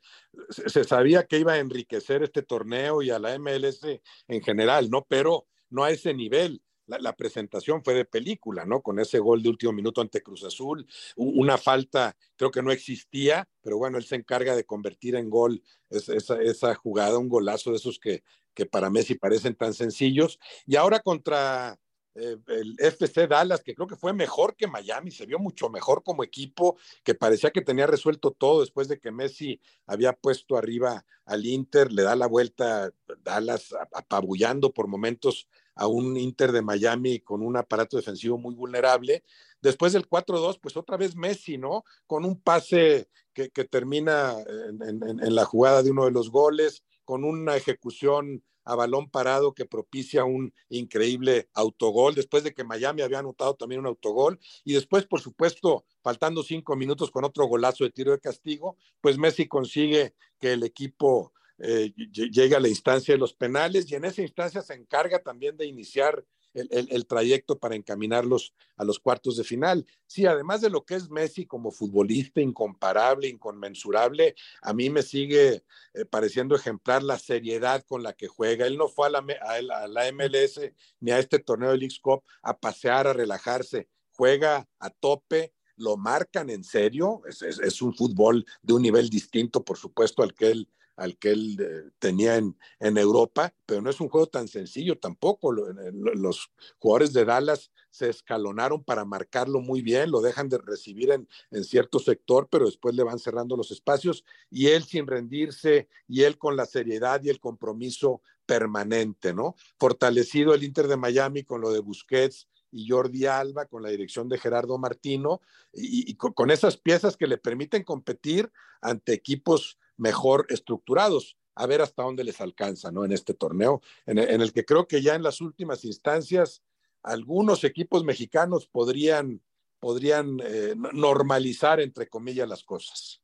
Se 0.49 0.85
sabía 0.85 1.25
que 1.25 1.39
iba 1.39 1.55
a 1.55 1.59
enriquecer 1.59 2.23
este 2.23 2.43
torneo 2.43 3.03
y 3.03 3.11
a 3.11 3.19
la 3.19 3.37
MLS 3.39 3.81
en 4.29 4.43
general, 4.43 4.89
¿no? 4.89 5.05
Pero 5.09 5.49
no 5.71 5.85
a 5.85 5.91
ese 5.91 6.15
nivel. 6.15 6.63
La, 6.87 7.17
presentación 7.17 7.83
fue 7.83 7.95
de 7.95 8.05
película, 8.05 8.67
¿no? 8.67 8.83
Con 8.83 8.99
ese 8.99 9.19
gol 9.19 9.43
de 9.43 9.49
último 9.49 9.73
minuto 9.73 10.01
ante 10.01 10.23
Cruz 10.23 10.45
Azul, 10.45 10.87
una 11.17 11.57
falta 11.57 12.15
creo 12.37 12.51
que 12.51 12.61
no 12.61 12.71
existía, 12.71 13.49
pero 13.63 13.79
bueno, 13.79 13.97
él 13.97 14.05
se 14.05 14.17
encarga 14.17 14.55
de 14.55 14.65
convertir 14.65 15.15
en 15.15 15.31
gol 15.31 15.63
esa, 15.89 16.43
esa 16.43 16.75
jugada, 16.75 17.19
un 17.19 17.31
golazo 17.31 17.71
de 17.71 17.77
esos 17.77 17.99
que, 17.99 18.23
que 18.55 18.67
para 18.67 18.91
Messi 18.91 19.15
parecen 19.15 19.55
tan 19.55 19.75
sencillos. 19.75 20.39
Y 20.67 20.77
ahora 20.77 21.01
contra 21.01 21.79
eh, 22.15 22.37
el 22.49 22.77
FC 22.79 23.27
Dallas, 23.27 23.63
que 23.63 23.75
creo 23.75 23.87
que 23.87 23.97
fue 23.97 24.13
mejor 24.13 24.55
que 24.55 24.67
Miami, 24.67 25.11
se 25.11 25.25
vio 25.25 25.39
mucho 25.39 25.71
mejor 25.71 26.03
como 26.03 26.23
equipo, 26.23 26.77
que 27.03 27.15
parecía 27.15 27.51
que 27.51 27.63
tenía 27.63 27.87
resuelto 27.87 28.33
todo 28.33 28.61
después 28.61 28.89
de 28.89 28.99
que 28.99 29.11
Messi 29.11 29.61
había 29.87 30.13
puesto 30.13 30.57
arriba 30.57 31.07
al 31.25 31.47
Inter, 31.47 31.91
le 31.91 32.03
da 32.03 32.15
la 32.15 32.27
vuelta 32.27 32.91
Dallas 33.23 33.75
apabullando 33.93 34.73
por 34.73 34.89
momentos 34.89 35.49
a 35.75 35.87
un 35.87 36.19
Inter 36.19 36.53
de 36.53 36.61
Miami 36.61 37.21
con 37.21 37.41
un 37.41 37.57
aparato 37.57 37.97
defensivo 37.97 38.37
muy 38.37 38.55
vulnerable. 38.55 39.25
Después 39.63 39.95
del 39.95 40.07
4-2, 40.07 40.59
pues 40.61 40.77
otra 40.77 40.99
vez 40.99 41.17
Messi, 41.17 41.57
¿no? 41.57 41.85
Con 42.07 42.27
un 42.27 42.41
pase 42.43 43.09
que, 43.33 43.49
termina 43.49 44.37
en 44.43 45.35
la 45.35 45.47
jugada 45.47 45.83
de 45.83 45.91
uno 45.91 46.05
de 46.05 46.11
los 46.11 46.31
goles, 46.31 46.85
con 47.05 47.25
una 47.25 47.57
ejecución 47.57 48.43
a 48.65 48.75
balón 48.77 49.11
parado 49.11 49.55
que 49.55 49.65
propicia 49.65 50.25
un 50.25 50.55
increíble 50.69 51.49
autogol, 51.53 52.15
después 52.15 52.45
de 52.45 52.55
que 52.55 52.65
Miami 52.65 53.03
había 53.03 53.19
anotado 53.19 53.55
también 53.55 53.81
un 53.81 53.87
autogol, 53.87 54.39
y 54.65 54.75
después, 54.75 55.05
por 55.05 55.21
supuesto, 55.21 55.85
faltando 56.03 56.43
cinco 56.43 56.77
minutos 56.77 57.11
con 57.11 57.25
otro 57.25 57.47
golazo 57.47 57.85
de 57.85 57.91
tiro 57.91 58.13
de 58.13 58.21
castigo, 58.21 58.77
pues 59.01 59.19
Messi 59.19 59.49
consigue 59.49 60.15
que 60.39 60.53
el 60.53 60.63
equipo 60.63 61.33
eh, 61.59 61.93
llegue 61.95 62.57
a 62.57 62.61
la 62.61 62.69
instancia 62.69 63.15
de 63.15 63.19
los 63.19 63.35
penales 63.35 63.91
y 63.91 63.95
en 63.95 64.05
esa 64.05 64.23
instancia 64.23 64.63
se 64.63 64.75
encarga 64.75 65.23
también 65.23 65.57
de 65.57 65.67
iniciar 65.67 66.25
el, 66.55 67.07
trayecto 67.07 67.59
para 67.59 67.75
encaminarlos 67.75 68.55
a 68.77 68.85
los 68.85 68.99
cuartos 68.99 69.37
de 69.37 69.45
final. 69.45 69.87
Sí, 70.07 70.27
además 70.27 70.61
de 70.61 70.71
lo 70.71 70.85
que 70.85 70.95
es 70.95 71.11
Messi 71.11 71.47
como 71.47 71.71
futbolista 71.71 72.41
incomparable, 72.41 73.29
inconmensurable, 73.29 74.35
a 74.61 74.73
mí 74.73 74.91
me 74.91 75.03
sigue 75.03 75.65
eh, 75.95 76.05
pareciendo 76.05 76.55
ejemplar 76.55 77.03
la 77.03 77.19
seriedad 77.19 77.85
con 77.85 78.03
la 78.03 78.13
que 78.13 78.29
juega. 78.29 78.67
Él 78.67 78.77
no 78.77 78.89
fue 78.89 79.07
a 79.07 79.11
la, 79.11 79.25
a 79.41 79.89
la 79.89 80.13
MLS 80.13 80.61
ni 81.01 81.11
a 81.11 81.19
este 81.19 81.39
torneo 81.39 81.71
de 81.71 81.79
League 81.79 81.97
Cup 82.03 82.23
a 82.43 82.59
pasear, 82.59 83.07
a 83.07 83.13
relajarse. 83.13 83.89
Juega 84.13 84.69
a 84.79 84.91
tope, 84.91 85.55
lo 85.77 85.97
marcan 85.97 86.51
en 86.51 86.65
serio. 86.65 87.23
es, 87.27 87.83
un 87.83 87.95
fútbol 87.95 88.45
de 88.63 88.75
un 88.75 88.83
nivel 88.83 89.09
distinto, 89.09 89.65
por 89.65 89.79
supuesto, 89.79 90.23
al 90.23 90.35
que 90.35 90.51
él 90.51 90.69
al 90.97 91.17
que 91.17 91.31
él 91.31 91.57
eh, 91.61 91.91
tenía 91.99 92.37
en, 92.37 92.57
en, 92.81 92.99
Europa, 92.99 93.55
pero 93.67 93.81
no 93.81 93.91
es 93.91 94.01
un 94.01 94.09
juego 94.09 94.27
tan 94.27 94.49
sencillo 94.49 94.99
tampoco. 94.99 95.53
los 95.53 96.51
jugadores 96.79 97.13
de 97.13 97.25
Dallas 97.25 97.73
se 97.91 98.09
escalonaron 98.09 98.85
para 98.85 99.05
marcarlo 99.05 99.61
muy 99.61 99.83
bien, 99.83 100.11
lo 100.11 100.21
dejan 100.21 100.49
de 100.49 100.59
recibir 100.59 101.11
en, 101.11 101.29
en, 101.51 101.65
cierto 101.65 101.99
sector, 101.99 102.49
pero 102.51 102.67
después 102.67 102.95
le 102.95 103.05
van 103.05 103.19
cerrando 103.19 103.57
los 103.57 103.71
espacios 103.71 104.25
y 104.51 104.69
él 104.69 104.85
sin 104.85 105.07
rendirse 105.07 105.89
y 106.09 106.23
él 106.23 106.39
con 106.39 106.57
la 106.57 106.67
seriedad 106.67 107.23
y 107.23 107.31
el 107.31 107.41
compromiso 107.41 108.23
permanente, 108.47 109.33
¿no? 109.33 109.55
Fortalecido 109.79 110.55
el 110.55 110.65
Inter 110.65 110.89
de 110.89 110.97
Miami 110.97 111.45
con 111.45 111.61
lo 111.61 111.71
de 111.71 111.81
Busquets 111.81 112.49
y 112.73 112.89
Jordi 112.89 113.27
Alba, 113.27 113.67
con 113.67 113.83
la 113.83 113.91
dirección 113.91 114.29
de 114.29 114.39
Gerardo 114.39 114.79
Martino, 114.79 115.41
y, 115.73 116.15
con 116.15 116.51
esas 116.51 116.77
piezas 116.79 117.17
que 117.17 117.27
le 117.27 117.39
permiten 117.39 117.85
competir 117.85 118.51
ante 118.81 119.13
equipos 119.13 119.79
mejor 120.03 120.47
estructurados. 120.51 121.39
A 121.55 121.67
ver 121.67 121.81
hasta 121.81 122.03
dónde 122.03 122.25
les 122.25 122.41
alcanza, 122.41 122.91
¿no? 122.91 123.05
En 123.05 123.13
este 123.13 123.35
torneo, 123.35 123.83
en 124.07 124.19
el, 124.19 124.53
que 124.53 124.65
creo 124.65 124.89
que 124.89 125.03
ya 125.03 125.15
en 125.15 125.23
las 125.23 125.41
últimas 125.41 125.85
instancias 125.85 126.63
algunos 127.03 127.63
equipos 127.63 128.05
mexicanos 128.05 128.67
podrían, 128.67 129.43
podrían 129.79 130.39
eh, 130.43 130.75
normalizar, 130.95 131.81
entre 131.81 132.09
comillas, 132.09 132.49
las 132.49 132.65
cosas. 132.65 133.23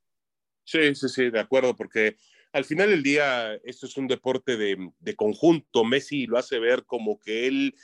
Sí, 0.65 0.95
sí, 0.95 1.09
sí, 1.09 1.31
de 1.31 1.41
acuerdo, 1.41 1.75
porque 1.75 2.17
al 2.53 2.67
final 2.67 2.91
del 2.91 3.03
día 3.03 3.55
esto 3.65 3.87
es 3.87 3.97
un 3.97 4.07
deporte 4.07 4.57
de, 4.59 4.77
de 4.99 5.17
conjunto. 5.17 5.85
Messi 5.85 6.27
lo 6.27 6.37
hace 6.37 6.59
ver 6.59 6.85
como 6.85 7.19
que 7.19 7.47
él 7.47 7.75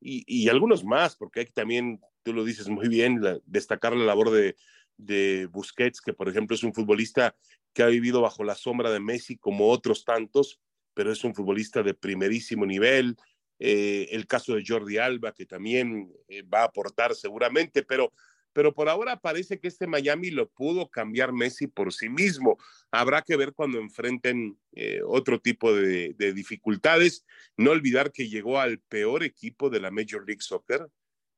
y, 0.00 0.22
y, 0.26 0.48
algunos 0.48 0.84
más, 0.84 1.16
porque 1.16 1.40
hay 1.40 1.46
que 1.46 1.52
también, 1.52 2.00
tú 2.22 2.32
lo 2.32 2.44
dices 2.44 2.68
muy 2.68 2.86
bien, 2.88 3.20
destacar 3.46 3.96
la 3.96 4.04
labor 4.04 4.30
de, 4.30 4.54
de 4.98 5.46
Busquets, 5.46 6.00
que 6.02 6.12
por 6.12 6.28
ejemplo 6.28 6.54
es 6.54 6.62
un 6.62 6.74
futbolista 6.74 7.34
que 7.72 7.82
ha 7.82 7.86
vivido 7.86 8.20
bajo 8.20 8.44
la 8.44 8.54
sombra 8.54 8.90
de 8.90 9.00
Messi 9.00 9.38
como 9.38 9.70
otros 9.70 10.04
tantos, 10.04 10.60
pero 10.94 11.12
es 11.12 11.22
un 11.24 11.34
futbolista 11.34 11.82
de 11.82 11.94
primerísimo 11.94 12.66
nivel. 12.66 13.16
Eh, 13.60 14.08
el 14.10 14.26
caso 14.26 14.54
de 14.54 14.64
Jordi 14.66 14.98
Alba, 14.98 15.32
que 15.32 15.46
también 15.46 16.12
eh, 16.28 16.42
va 16.42 16.62
a 16.62 16.64
aportar 16.64 17.14
seguramente, 17.14 17.82
pero, 17.84 18.12
pero 18.52 18.74
por 18.74 18.88
ahora 18.88 19.20
parece 19.20 19.60
que 19.60 19.68
este 19.68 19.86
Miami 19.86 20.30
lo 20.30 20.48
pudo 20.48 20.88
cambiar 20.88 21.32
Messi 21.32 21.68
por 21.68 21.92
sí 21.92 22.08
mismo. 22.08 22.56
Habrá 22.90 23.22
que 23.22 23.36
ver 23.36 23.52
cuando 23.52 23.78
enfrenten 23.78 24.58
eh, 24.72 25.00
otro 25.04 25.40
tipo 25.40 25.72
de, 25.72 26.14
de 26.14 26.32
dificultades. 26.32 27.24
No 27.56 27.70
olvidar 27.70 28.10
que 28.12 28.28
llegó 28.28 28.58
al 28.58 28.80
peor 28.80 29.22
equipo 29.22 29.70
de 29.70 29.80
la 29.80 29.90
Major 29.90 30.24
League 30.26 30.42
Soccer, 30.42 30.88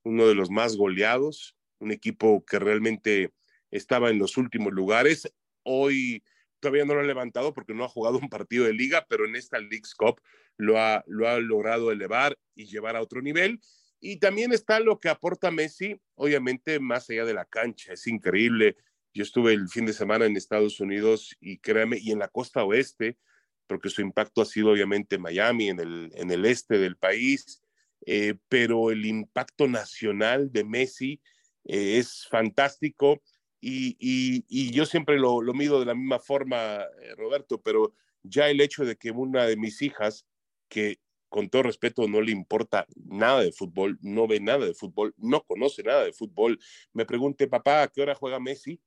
uno 0.05 0.27
de 0.27 0.35
los 0.35 0.51
más 0.51 0.77
goleados, 0.77 1.57
un 1.79 1.90
equipo 1.90 2.44
que 2.46 2.59
realmente 2.59 3.33
estaba 3.71 4.11
en 4.11 4.19
los 4.19 4.37
últimos 4.37 4.73
lugares. 4.73 5.33
Hoy 5.63 6.23
todavía 6.61 6.85
no 6.85 6.95
lo 6.95 7.01
ha 7.01 7.05
levantado 7.05 7.53
porque 7.53 7.75
no 7.75 7.85
ha 7.85 7.89
jugado 7.89 8.19
un 8.19 8.29
partido 8.29 8.65
de 8.65 8.75
liga, 8.75 9.07
pero 9.09 9.25
en 9.25 9.37
esta 9.37 9.59
League's 9.59 9.95
Cup 9.95 10.21
lo 10.57 10.79
ha, 10.79 11.03
lo 11.07 11.29
ha 11.29 11.39
logrado 11.41 11.91
elevar 11.91 12.39
y 12.55 12.67
llevar 12.67 12.97
a 12.97 13.03
otro 13.03 13.23
nivel. 13.23 13.61
Y 14.01 14.19
también 14.19 14.53
está 14.53 14.81
lo 14.81 14.99
que 14.99 15.09
aporta 15.09 15.51
Messi, 15.51 16.01
obviamente 16.15 16.81
más 16.81 17.11
allá 17.11 17.25
de 17.25 17.35
la 17.35 17.45
cancha, 17.45 17.93
es 17.93 18.07
increíble. 18.07 18.77
Yo 19.13 19.23
estuve 19.23 19.53
el 19.53 19.69
fin 19.69 19.87
de 19.87 19.93
semana 19.93 20.25
en 20.25 20.37
Estados 20.37 20.81
Unidos 20.81 21.37
y 21.41 21.59
créame, 21.59 21.99
y 21.99 22.13
en 22.13 22.21
la 22.21 22.29
costa 22.29 22.65
oeste, 22.65 23.19
porque 23.67 23.91
su 23.91 24.01
impacto 24.01 24.41
ha 24.41 24.47
sido 24.47 24.71
obviamente 24.71 25.19
Miami, 25.19 25.69
en 25.69 25.81
el, 25.81 26.13
en 26.15 26.31
el 26.31 26.45
este 26.45 26.79
del 26.79 26.97
país, 26.97 27.63
eh, 28.07 28.35
pero 28.49 28.91
el 28.91 29.05
impacto 29.05 29.69
nacional 29.69 30.51
de 30.51 30.65
Messi 30.65 31.21
eh, 31.65 31.99
es 31.99 32.27
fantástico 32.29 33.23
y, 33.61 34.73
yo 34.73 34.87
siempre 34.87 35.18
lo, 35.18 35.40
mido 35.55 35.81
de 35.81 35.87
la 35.87 35.94
misma 35.94 36.18
forma, 36.18 36.83
eh, 37.03 37.14
Roberto, 37.16 37.61
pero 37.61 37.94
ya 38.23 38.49
el 38.49 38.61
hecho 38.61 38.85
de 38.85 38.96
que 38.96 39.11
una 39.11 39.44
de 39.44 39.57
mis 39.57 39.83
hijas, 39.83 40.27
que 40.68 40.99
con 41.29 41.49
todo 41.49 41.62
respeto 41.62 42.09
no 42.09 42.20
le 42.20 42.33
importa 42.33 42.87
nada 42.96 43.40
de 43.40 43.53
fútbol, 43.53 43.99
no 44.03 44.27
ve 44.27 44.40
nada 44.40 44.66
de 44.66 44.75
fútbol, 44.75 45.14
no 45.16 45.42
conoce 45.44 45.83
nada 45.83 46.05
de 46.05 46.12
fútbol, 46.12 46.59
me 46.92 47.07
pregunte, 47.07 47.46
papá, 47.46 47.83
¿a 47.83 47.88
qué 47.88 48.03
hora 48.03 48.14
juega 48.14 48.40
Messi? 48.40 48.81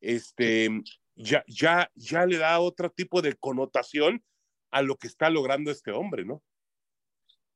Este, 0.00 0.68
ya, 1.16 1.44
ya, 1.48 1.90
ya 1.94 2.26
le 2.26 2.36
da 2.38 2.60
otro 2.60 2.90
tipo 2.90 3.22
de 3.22 3.34
connotación 3.34 4.22
a 4.70 4.82
lo 4.82 4.96
que 4.96 5.06
está 5.06 5.30
logrando 5.30 5.70
este 5.70 5.90
hombre, 5.92 6.24
¿no? 6.24 6.42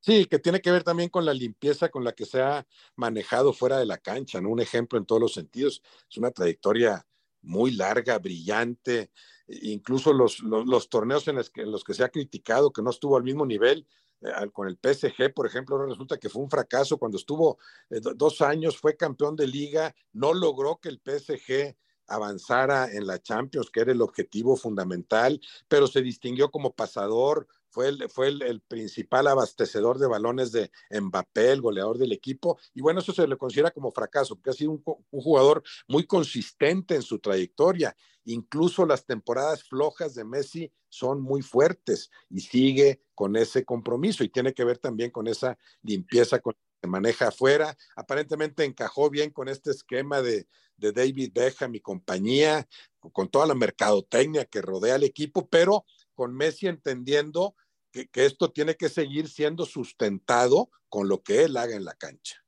Sí, 0.05 0.27
que 0.27 0.41
tiene 0.41 0.61
que 0.61 0.73
ver 0.73 0.83
también 0.83 1.11
con 1.11 1.25
la 1.25 1.33
limpieza 1.33 1.89
con 1.89 2.03
la 2.03 2.13
que 2.13 2.27
se 2.27 2.43
ha 2.43 2.67
manejado 2.97 3.53
fuera 3.53 3.79
de 3.79 3.87
la 3.87 3.99
cancha, 3.99 4.41
¿no? 4.41 4.49
Un 4.51 4.61
ejemplo 4.61 4.99
en 4.99 5.07
todos 5.07 5.21
los 5.23 5.33
sentidos. 5.33 5.81
Es 6.11 6.17
una 6.17 6.33
trayectoria 6.33 7.07
muy 7.41 7.71
larga, 7.71 8.19
brillante, 8.19 9.13
incluso 9.47 10.13
los, 10.13 10.41
los, 10.41 10.89
torneos 10.89 11.29
en 11.29 11.37
los, 11.37 11.51
que, 11.51 11.65
los, 11.65 11.85
que, 11.85 11.95
se 11.95 12.03
ha 12.03 12.09
criticado 12.09 12.73
que 12.73 12.83
no 12.83 12.91
estuvo 12.91 13.17
al 13.17 13.23
mismo 13.23 13.47
nivel, 13.47 13.87
eh, 14.23 14.33
con 14.53 14.67
el 14.67 14.77
PSG, 14.77 15.33
por 15.33 15.47
ejemplo, 15.47 15.79
resulta 15.87 16.19
que 16.19 16.29
fue 16.29 16.43
un 16.43 16.51
fracaso 16.51 16.99
cuando 16.99 17.17
estuvo 17.17 17.59
eh, 17.91 18.01
dos 18.17 18.41
años, 18.41 18.77
fue 18.79 18.97
campeón 18.97 19.37
de 19.37 19.47
liga, 19.47 19.95
no 20.13 20.35
logró 20.35 20.81
que 20.81 20.89
el 20.89 21.01
PSG 21.01 21.77
avanzara 22.09 22.91
en 22.93 23.07
la 23.07 23.21
Champions, 23.21 23.71
que 23.71 23.81
era 23.81 23.93
el 23.93 24.03
objetivo 24.03 24.57
fundamental, 24.57 25.41
pero 25.69 25.87
se 25.87 26.03
distinguió 26.03 26.51
como 26.51 26.75
pasador, 26.75 27.47
fue 27.73 27.89
el, 27.89 28.09
fue 28.11 28.29
el, 28.29 28.61
principal 28.61 29.27
abastecedor 29.27 29.99
de 29.99 30.07
balones 30.07 30.53
de 30.53 30.71
Mbappé, 30.91 31.53
el 31.53 31.63
goleador 31.63 31.99
del 31.99 32.13
equipo, 32.13 32.59
y 32.75 32.83
bueno, 32.83 33.01
eso 33.01 33.13
se 33.13 33.27
le 33.27 33.39
considera 33.39 33.71
como 33.71 33.91
fracaso, 33.91 34.37
porque 34.37 34.51
ha 34.51 34.53
sido 34.53 34.73
un, 34.73 34.83
jugador 35.11 35.63
muy 35.89 36.07
consistente 36.07 36.95
en 36.95 37.03
su 37.03 37.19
trayectoria, 37.19 37.97
incluso 38.25 38.85
las 38.85 39.07
temporadas 39.07 39.65
flojas 39.65 40.15
de 40.15 40.25
Messi 40.25 40.71
son 40.91 41.23
muy 41.23 41.41
fuertes 41.41 42.11
y 42.29 42.41
sigue 42.41 43.03
con 43.15 43.37
ese 43.37 43.65
compromiso 43.65 44.23
y 44.23 44.29
tiene 44.29 44.53
que 44.53 44.65
ver 44.65 44.79
también 44.79 45.11
con 45.11 45.27
esa 45.27 45.59
limpieza 45.83 46.39
con 46.39 46.55
que 46.83 46.89
maneja 46.89 47.29
afuera, 47.29 47.77
aparentemente 47.95 48.65
encajó 48.65 49.09
bien 49.09 49.31
con 49.31 49.49
este 49.49 49.71
esquema 49.71 50.21
de, 50.21 50.49
de 50.77 50.93
David 50.93 51.31
Beckham 51.33 51.77
y 51.77 51.81
compañía, 51.81 52.69
con 53.13 53.29
toda 53.29 53.47
la 53.47 53.55
mercadotecnia 53.55 54.45
que 54.45 54.61
rodea 54.61 54.97
al 54.97 55.05
equipo, 55.05 55.49
pero 55.49 55.85
con 56.15 56.35
Messi 56.35 56.67
entendiendo 56.67 57.55
que, 57.93 58.09
esto 58.15 58.51
tiene 58.51 58.77
que 58.77 58.89
seguir 58.89 59.29
siendo 59.29 59.67
sustentado 59.67 60.71
con 60.89 61.09
lo 61.09 61.23
que 61.23 61.45
él 61.45 61.57
haga 61.57 61.77
en 61.77 61.85
la 61.85 61.95
cancha. 61.95 62.43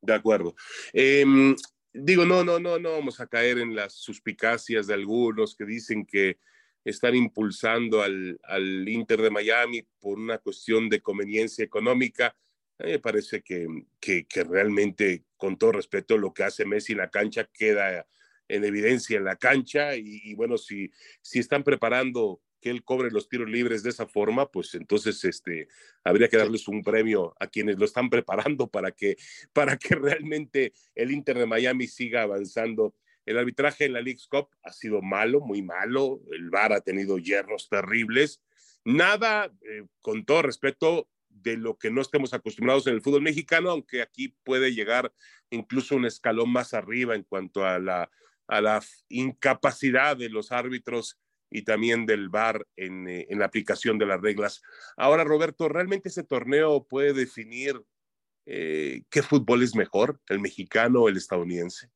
De 0.00 0.14
acuerdo. 0.14 0.54
Em, 0.92 1.54
digo, 1.92 2.24
no, 2.24 2.42
no, 2.42 2.58
no, 2.58 2.78
no 2.78 2.92
vamos 2.92 3.20
a 3.20 3.26
caer 3.26 3.58
en 3.58 3.76
las 3.76 3.94
suspicacias 3.94 4.86
de 4.86 4.94
algunos 4.94 5.54
que 5.54 5.64
dicen 5.64 6.06
que 6.06 6.38
están 6.84 7.14
impulsando 7.14 8.02
al, 8.02 8.40
al 8.44 8.88
Inter 8.88 9.20
de 9.20 9.30
Miami 9.30 9.82
por 10.00 10.18
una 10.18 10.38
cuestión 10.38 10.88
de 10.88 11.02
conveniencia 11.02 11.64
económica. 11.64 12.34
A 12.78 12.84
mí 12.84 12.92
me 12.92 12.98
parece 12.98 13.42
que, 13.42 13.66
que, 14.00 14.26
realmente, 14.44 15.24
con 15.36 15.58
todo 15.58 15.72
respeto, 15.72 16.16
lo 16.16 16.32
que 16.32 16.44
hace 16.44 16.64
Messi 16.64 16.92
en 16.92 16.98
la 16.98 17.10
cancha 17.10 17.44
queda 17.52 18.06
en 18.48 18.64
evidencia 18.64 19.18
en 19.18 19.24
la 19.24 19.36
cancha 19.36 19.94
y, 19.94 20.22
y 20.24 20.34
bueno, 20.34 20.56
si, 20.58 20.90
si 21.20 21.38
están 21.38 21.62
preparando 21.62 22.40
que 22.60 22.70
él 22.70 22.84
cobre 22.84 23.10
los 23.10 23.28
tiros 23.28 23.48
libres 23.48 23.82
de 23.82 23.90
esa 23.90 24.06
forma, 24.06 24.50
pues 24.50 24.74
entonces 24.74 25.24
este, 25.24 25.68
habría 26.04 26.28
que 26.28 26.36
darles 26.36 26.68
un 26.68 26.82
premio 26.82 27.34
a 27.40 27.46
quienes 27.46 27.78
lo 27.78 27.84
están 27.84 28.10
preparando 28.10 28.68
para 28.68 28.92
que, 28.92 29.16
para 29.52 29.76
que 29.76 29.94
realmente 29.94 30.72
el 30.94 31.10
Inter 31.10 31.38
de 31.38 31.46
Miami 31.46 31.86
siga 31.86 32.22
avanzando. 32.22 32.94
El 33.26 33.38
arbitraje 33.38 33.84
en 33.84 33.92
la 33.92 34.00
League's 34.00 34.26
Cup 34.26 34.48
ha 34.62 34.72
sido 34.72 35.02
malo, 35.02 35.40
muy 35.40 35.62
malo. 35.62 36.20
El 36.32 36.50
VAR 36.50 36.72
ha 36.72 36.80
tenido 36.80 37.18
hierros 37.18 37.68
terribles. 37.68 38.42
Nada, 38.84 39.52
eh, 39.62 39.84
con 40.00 40.24
todo 40.24 40.42
respeto, 40.42 41.08
de 41.28 41.56
lo 41.56 41.78
que 41.78 41.90
no 41.90 42.00
estemos 42.00 42.34
acostumbrados 42.34 42.86
en 42.86 42.94
el 42.94 43.02
fútbol 43.02 43.22
mexicano, 43.22 43.70
aunque 43.70 44.02
aquí 44.02 44.34
puede 44.44 44.74
llegar 44.74 45.12
incluso 45.50 45.96
un 45.96 46.06
escalón 46.06 46.50
más 46.50 46.74
arriba 46.74 47.14
en 47.14 47.22
cuanto 47.22 47.64
a 47.64 47.78
la, 47.78 48.10
a 48.46 48.60
la 48.60 48.82
incapacidad 49.08 50.16
de 50.16 50.28
los 50.28 50.52
árbitros 50.52 51.19
y 51.50 51.62
también 51.62 52.06
del 52.06 52.28
VAR 52.28 52.66
en, 52.76 53.08
eh, 53.08 53.26
en, 53.28 53.38
la 53.38 53.46
aplicación 53.46 53.98
de 53.98 54.06
las 54.06 54.20
reglas. 54.20 54.62
Ahora, 54.96 55.24
Roberto, 55.24 55.68
¿realmente 55.68 56.08
ese 56.08 56.22
torneo 56.22 56.84
puede 56.84 57.12
definir 57.12 57.82
eh, 58.46 59.02
qué 59.10 59.22
fútbol 59.22 59.62
es 59.62 59.74
mejor, 59.74 60.20
el 60.28 60.40
mexicano 60.40 61.02
o 61.02 61.08
el 61.08 61.16
estadounidense? 61.16 61.90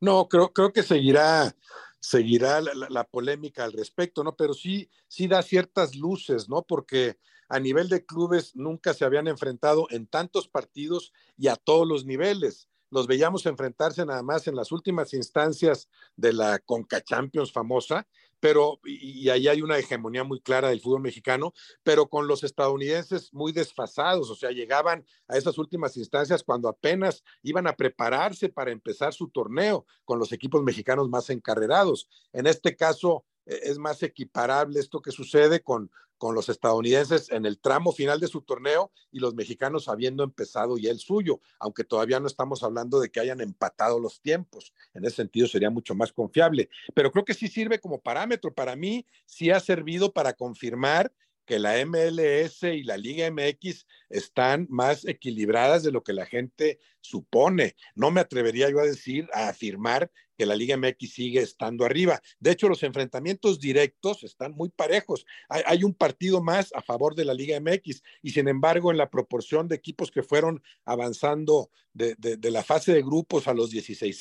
No, 0.00 0.28
creo, 0.28 0.52
creo 0.52 0.72
que 0.72 0.82
seguirá, 0.82 1.54
seguirá 2.00 2.60
la, 2.60 2.72
la, 2.88 3.04
polémica 3.04 3.64
al 3.64 3.72
respecto, 3.72 4.24
¿no? 4.24 4.34
Pero 4.34 4.54
sí, 4.54 4.88
sí 5.08 5.26
da 5.26 5.42
ciertas 5.42 5.94
luces, 5.94 6.48
¿no? 6.48 6.62
Porque 6.62 7.18
a 7.48 7.60
nivel 7.60 7.88
de 7.88 8.04
clubes 8.06 8.54
nunca 8.56 8.94
se 8.94 9.04
habían 9.04 9.28
enfrentado 9.28 9.86
en 9.90 10.06
tantos 10.06 10.48
partidos 10.48 11.12
y 11.36 11.48
a 11.48 11.56
todos 11.56 11.86
los 11.86 12.06
niveles 12.06 12.68
los 12.90 13.06
veíamos 13.06 13.46
enfrentarse 13.46 14.04
nada 14.06 14.22
más 14.22 14.46
en 14.46 14.56
las 14.56 14.72
últimas 14.72 15.12
instancias 15.14 15.88
de 16.16 16.32
la 16.32 16.58
Conca 16.58 17.02
Champions 17.02 17.52
famosa, 17.52 18.06
pero 18.40 18.80
y, 18.84 19.28
ahí 19.28 19.48
hay 19.48 19.62
una 19.62 19.78
hegemonía 19.78 20.24
muy 20.24 20.40
clara 20.40 20.68
del 20.68 20.80
fútbol 20.80 21.02
mexicano, 21.02 21.52
pero 21.82 22.08
con 22.08 22.26
los 22.26 22.44
estadounidenses 22.44 23.32
muy 23.32 23.52
desfasados, 23.52 24.30
o 24.30 24.34
sea, 24.34 24.50
llegaban 24.50 25.04
a 25.26 25.36
esas 25.36 25.58
últimas 25.58 25.96
instancias 25.96 26.42
cuando 26.42 26.68
apenas 26.68 27.22
iban 27.42 27.66
a 27.66 27.74
prepararse 27.74 28.48
para 28.48 28.70
empezar 28.70 29.12
su 29.12 29.28
torneo 29.28 29.86
con 30.04 30.18
los 30.18 30.32
equipos 30.32 30.62
mexicanos 30.62 31.08
más 31.08 31.30
encarrerados. 31.30 32.08
En 32.32 32.46
este 32.46 32.76
caso, 32.76 33.24
es 33.48 33.78
más 33.78 34.02
equiparable 34.02 34.78
esto 34.78 35.00
que 35.00 35.10
sucede 35.10 35.60
con, 35.60 35.90
con 36.18 36.34
los 36.34 36.48
estadounidenses 36.48 37.30
en 37.30 37.46
el 37.46 37.58
tramo 37.58 37.92
final 37.92 38.20
de 38.20 38.26
su 38.26 38.42
torneo 38.42 38.92
y 39.10 39.20
los 39.20 39.34
mexicanos 39.34 39.88
habiendo 39.88 40.24
empezado 40.24 40.76
ya 40.76 40.90
el 40.90 40.98
suyo, 40.98 41.40
aunque 41.58 41.84
todavía 41.84 42.20
no 42.20 42.26
estamos 42.26 42.62
hablando 42.62 43.00
de 43.00 43.10
que 43.10 43.20
hayan 43.20 43.40
empatado 43.40 43.98
los 43.98 44.20
tiempos. 44.20 44.74
En 44.92 45.04
ese 45.04 45.16
sentido 45.16 45.46
sería 45.46 45.70
mucho 45.70 45.94
más 45.94 46.12
confiable, 46.12 46.68
pero 46.94 47.10
creo 47.10 47.24
que 47.24 47.34
sí 47.34 47.48
sirve 47.48 47.80
como 47.80 48.00
parámetro. 48.00 48.52
Para 48.52 48.76
mí 48.76 49.06
sí 49.24 49.50
ha 49.50 49.60
servido 49.60 50.12
para 50.12 50.34
confirmar 50.34 51.12
que 51.48 51.58
la 51.58 51.82
MLS 51.86 52.62
y 52.62 52.82
la 52.82 52.98
Liga 52.98 53.30
MX 53.30 53.86
están 54.10 54.66
más 54.68 55.06
equilibradas 55.06 55.82
de 55.82 55.90
lo 55.90 56.02
que 56.02 56.12
la 56.12 56.26
gente 56.26 56.78
supone. 57.00 57.74
No 57.94 58.10
me 58.10 58.20
atrevería 58.20 58.68
yo 58.68 58.80
a 58.80 58.84
decir, 58.84 59.30
a 59.32 59.48
afirmar 59.48 60.12
que 60.36 60.46
la 60.46 60.54
Liga 60.54 60.76
MX 60.76 61.10
sigue 61.10 61.40
estando 61.40 61.84
arriba. 61.84 62.22
De 62.38 62.52
hecho, 62.52 62.68
los 62.68 62.82
enfrentamientos 62.84 63.58
directos 63.58 64.22
están 64.22 64.52
muy 64.52 64.68
parejos. 64.68 65.26
Hay, 65.48 65.82
un 65.82 65.94
partido 65.94 66.40
más 66.40 66.70
a 66.74 66.82
favor 66.82 67.16
de 67.16 67.24
la 67.24 67.34
Liga 67.34 67.58
MX 67.58 68.02
y 68.22 68.30
sin 68.30 68.46
embargo, 68.46 68.92
en 68.92 68.98
la 68.98 69.10
proporción 69.10 69.66
de 69.66 69.74
equipos 69.74 70.10
que 70.12 70.22
fueron 70.22 70.62
avanzando 70.84 71.70
de, 71.92 72.38
la 72.50 72.62
fase 72.62 72.92
de 72.92 73.02
grupos 73.02 73.48
a 73.48 73.54
los 73.54 73.70
16 73.70 74.20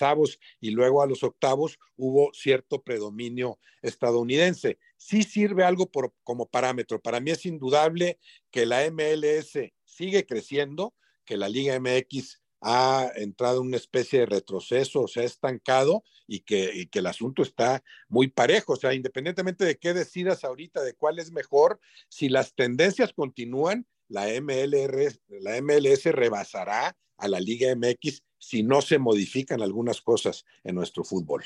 y 0.60 0.72
luego 0.72 1.04
a 1.04 1.08
los 1.08 1.24
octavos, 1.24 1.78
hubo 1.98 2.32
cierto 2.34 2.82
predominio 2.82 3.60
estadounidense. 3.84 4.80
Sí 4.98 5.24
sirve 5.24 5.64
algo 5.64 5.90
como 6.24 6.48
parámetro. 6.48 7.00
Para 7.00 7.20
mí 7.20 7.32
es 7.32 7.46
indudable 7.46 8.20
que 8.52 8.66
la 8.66 8.90
MLS 8.92 9.58
sigue 9.86 10.26
creciendo, 10.26 10.94
que 11.24 11.38
la 11.38 11.50
Liga 11.50 11.80
MX 11.80 12.42
ha 12.62 13.12
entrado 13.16 13.62
en 13.62 13.68
una 13.68 13.78
especie 13.78 14.22
de 14.22 14.26
retroceso, 14.26 15.08
se 15.08 15.22
ha 15.22 15.24
estancado 15.24 16.04
y 16.26 16.40
que, 16.40 16.90
que, 16.92 17.00
el 17.00 17.06
asunto 17.06 17.44
está 17.44 17.84
muy 18.10 18.28
parejo. 18.28 18.74
O 18.74 18.76
sea, 18.76 18.94
independientemente 18.94 19.64
de 19.64 19.78
qué 19.78 19.94
decidas 19.94 20.44
ahorita, 20.44 20.84
de 20.84 20.94
cuál 20.94 21.20
es 21.20 21.32
mejor, 21.32 21.80
si 22.10 22.30
las 22.30 22.56
tendencias 22.56 23.14
continúan, 23.14 23.86
la, 24.10 24.28
MLR, 24.28 25.20
la 25.42 25.62
MLS 25.62 26.06
rebasará 26.06 26.98
a 27.18 27.28
la 27.28 27.40
Liga 27.40 27.76
MX 27.76 28.24
si 28.38 28.64
no 28.64 28.82
se 28.82 29.00
modifican 29.00 29.62
algunas 29.62 30.02
cosas 30.02 30.46
en 30.64 30.76
nuestro 30.76 31.04
fútbol. 31.04 31.44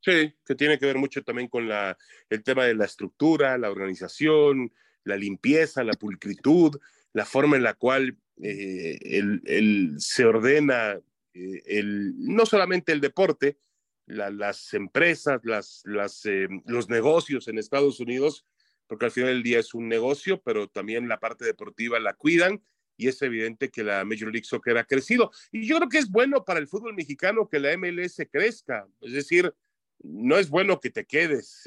Sí, 0.00 0.34
que 0.46 0.54
tiene 0.54 0.78
que 0.78 0.86
ver 0.86 0.96
mucho 0.96 1.22
también 1.22 1.48
con 1.48 1.68
la, 1.68 1.96
el 2.30 2.42
tema 2.42 2.64
de 2.64 2.74
la 2.74 2.86
estructura, 2.86 3.58
la 3.58 3.70
organización, 3.70 4.72
la 5.04 5.16
limpieza, 5.16 5.84
la 5.84 5.92
pulcritud, 5.92 6.80
la 7.12 7.26
forma 7.26 7.56
en 7.56 7.62
la 7.62 7.74
cual 7.74 8.16
eh, 8.42 8.98
el, 9.02 9.94
se 9.98 10.24
ordena 10.24 10.98
eh, 11.34 11.62
el, 11.66 12.14
no 12.16 12.46
solamente 12.46 12.92
el 12.92 13.00
deporte, 13.00 13.58
las 14.06 14.74
empresas, 14.74 15.40
las, 15.44 15.82
las, 15.84 16.24
eh, 16.26 16.48
los 16.64 16.88
negocios 16.88 17.46
en 17.48 17.58
Estados 17.58 18.00
Unidos, 18.00 18.44
porque 18.86 19.04
al 19.04 19.12
final 19.12 19.30
del 19.30 19.42
día 19.42 19.60
es 19.60 19.74
un 19.74 19.88
negocio, 19.88 20.42
pero 20.42 20.68
también 20.68 21.08
la 21.08 21.20
parte 21.20 21.44
deportiva 21.44 22.00
la 22.00 22.14
cuidan 22.14 22.62
y 22.96 23.08
es 23.08 23.22
evidente 23.22 23.70
que 23.70 23.84
la 23.84 24.04
Major 24.04 24.32
League 24.32 24.44
Soccer 24.44 24.76
ha 24.78 24.84
crecido. 24.84 25.30
Y 25.52 25.66
yo 25.66 25.76
creo 25.76 25.88
que 25.88 25.98
es 25.98 26.10
bueno 26.10 26.44
para 26.44 26.58
el 26.58 26.66
fútbol 26.66 26.94
mexicano 26.94 27.48
que 27.48 27.60
la 27.60 27.76
MLS 27.76 28.20
crezca, 28.30 28.88
es 29.00 29.12
decir, 29.12 29.54
no 30.02 30.38
es 30.38 30.48
bueno 30.48 30.80
que 30.80 30.90
te 30.90 31.04
quedes, 31.04 31.62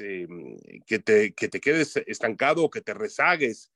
que, 0.86 0.98
te, 0.98 1.34
que 1.34 1.48
te 1.48 1.60
quedes 1.60 1.96
estancado 2.06 2.64
o 2.64 2.70
que 2.70 2.80
te 2.80 2.94
rezagues 2.94 3.70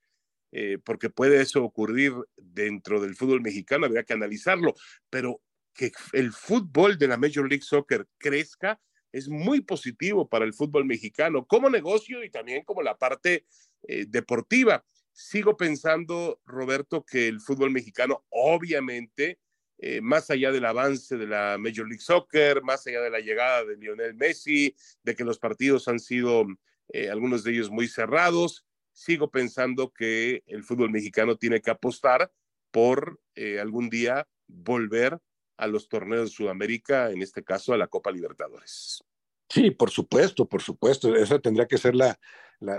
eh, 0.51 0.79
porque 0.83 1.09
puede 1.09 1.41
eso 1.41 1.63
ocurrir 1.63 2.13
dentro 2.35 2.99
del 2.99 3.15
fútbol 3.15 3.41
mexicano, 3.41 3.85
habría 3.85 4.03
que 4.03 4.13
analizarlo, 4.13 4.73
pero 5.09 5.41
que 5.73 5.91
el 6.13 6.31
fútbol 6.33 6.97
de 6.97 7.07
la 7.07 7.17
Major 7.17 7.47
League 7.47 7.63
Soccer 7.63 8.07
crezca 8.17 8.81
es 9.11 9.29
muy 9.29 9.61
positivo 9.61 10.27
para 10.27 10.45
el 10.45 10.53
fútbol 10.53 10.85
mexicano 10.85 11.45
como 11.45 11.69
negocio 11.69 12.23
y 12.23 12.29
también 12.29 12.63
como 12.63 12.81
la 12.81 12.97
parte 12.97 13.45
eh, 13.83 14.05
deportiva. 14.07 14.83
Sigo 15.11 15.55
pensando, 15.55 16.41
Roberto, 16.45 17.03
que 17.03 17.27
el 17.27 17.41
fútbol 17.41 17.71
mexicano, 17.71 18.25
obviamente, 18.29 19.39
eh, 19.79 20.01
más 20.01 20.29
allá 20.29 20.51
del 20.51 20.65
avance 20.65 21.17
de 21.17 21.25
la 21.27 21.57
Major 21.57 21.87
League 21.87 22.01
Soccer, 22.01 22.61
más 22.61 22.85
allá 22.85 23.01
de 23.01 23.09
la 23.09 23.19
llegada 23.19 23.65
de 23.65 23.77
Lionel 23.77 24.13
Messi, 24.13 24.75
de 25.03 25.15
que 25.15 25.23
los 25.23 25.39
partidos 25.39 25.87
han 25.87 25.99
sido, 25.99 26.45
algunos 27.11 27.43
de 27.43 27.51
ellos 27.51 27.69
muy 27.69 27.87
cerrados, 27.87 28.65
sigo 28.99 29.31
pensando 29.31 29.91
que 29.93 30.43
el 30.45 30.63
fútbol 30.63 30.91
mexicano 30.91 31.37
tiene 31.37 31.61
que 31.61 31.71
apostar 31.71 32.31
por 32.71 33.19
eh, 33.35 33.59
algún 33.59 33.89
día 33.89 34.27
volver 34.47 35.17
a 35.57 35.67
los 35.67 35.87
torneos 35.87 36.29
de 36.29 36.35
Sudamérica, 36.35 37.11
en 37.11 37.21
este 37.21 37.43
caso 37.43 37.73
a 37.73 37.77
la 37.77 37.87
Copa 37.87 38.11
Libertadores. 38.11 39.03
Sí, 39.49 39.71
por 39.71 39.89
supuesto, 39.89 40.47
por 40.47 40.61
supuesto. 40.61 41.15
Esa 41.15 41.39
tendría 41.39 41.67
que 41.67 41.77
ser 41.77 41.95
la, 41.95 42.19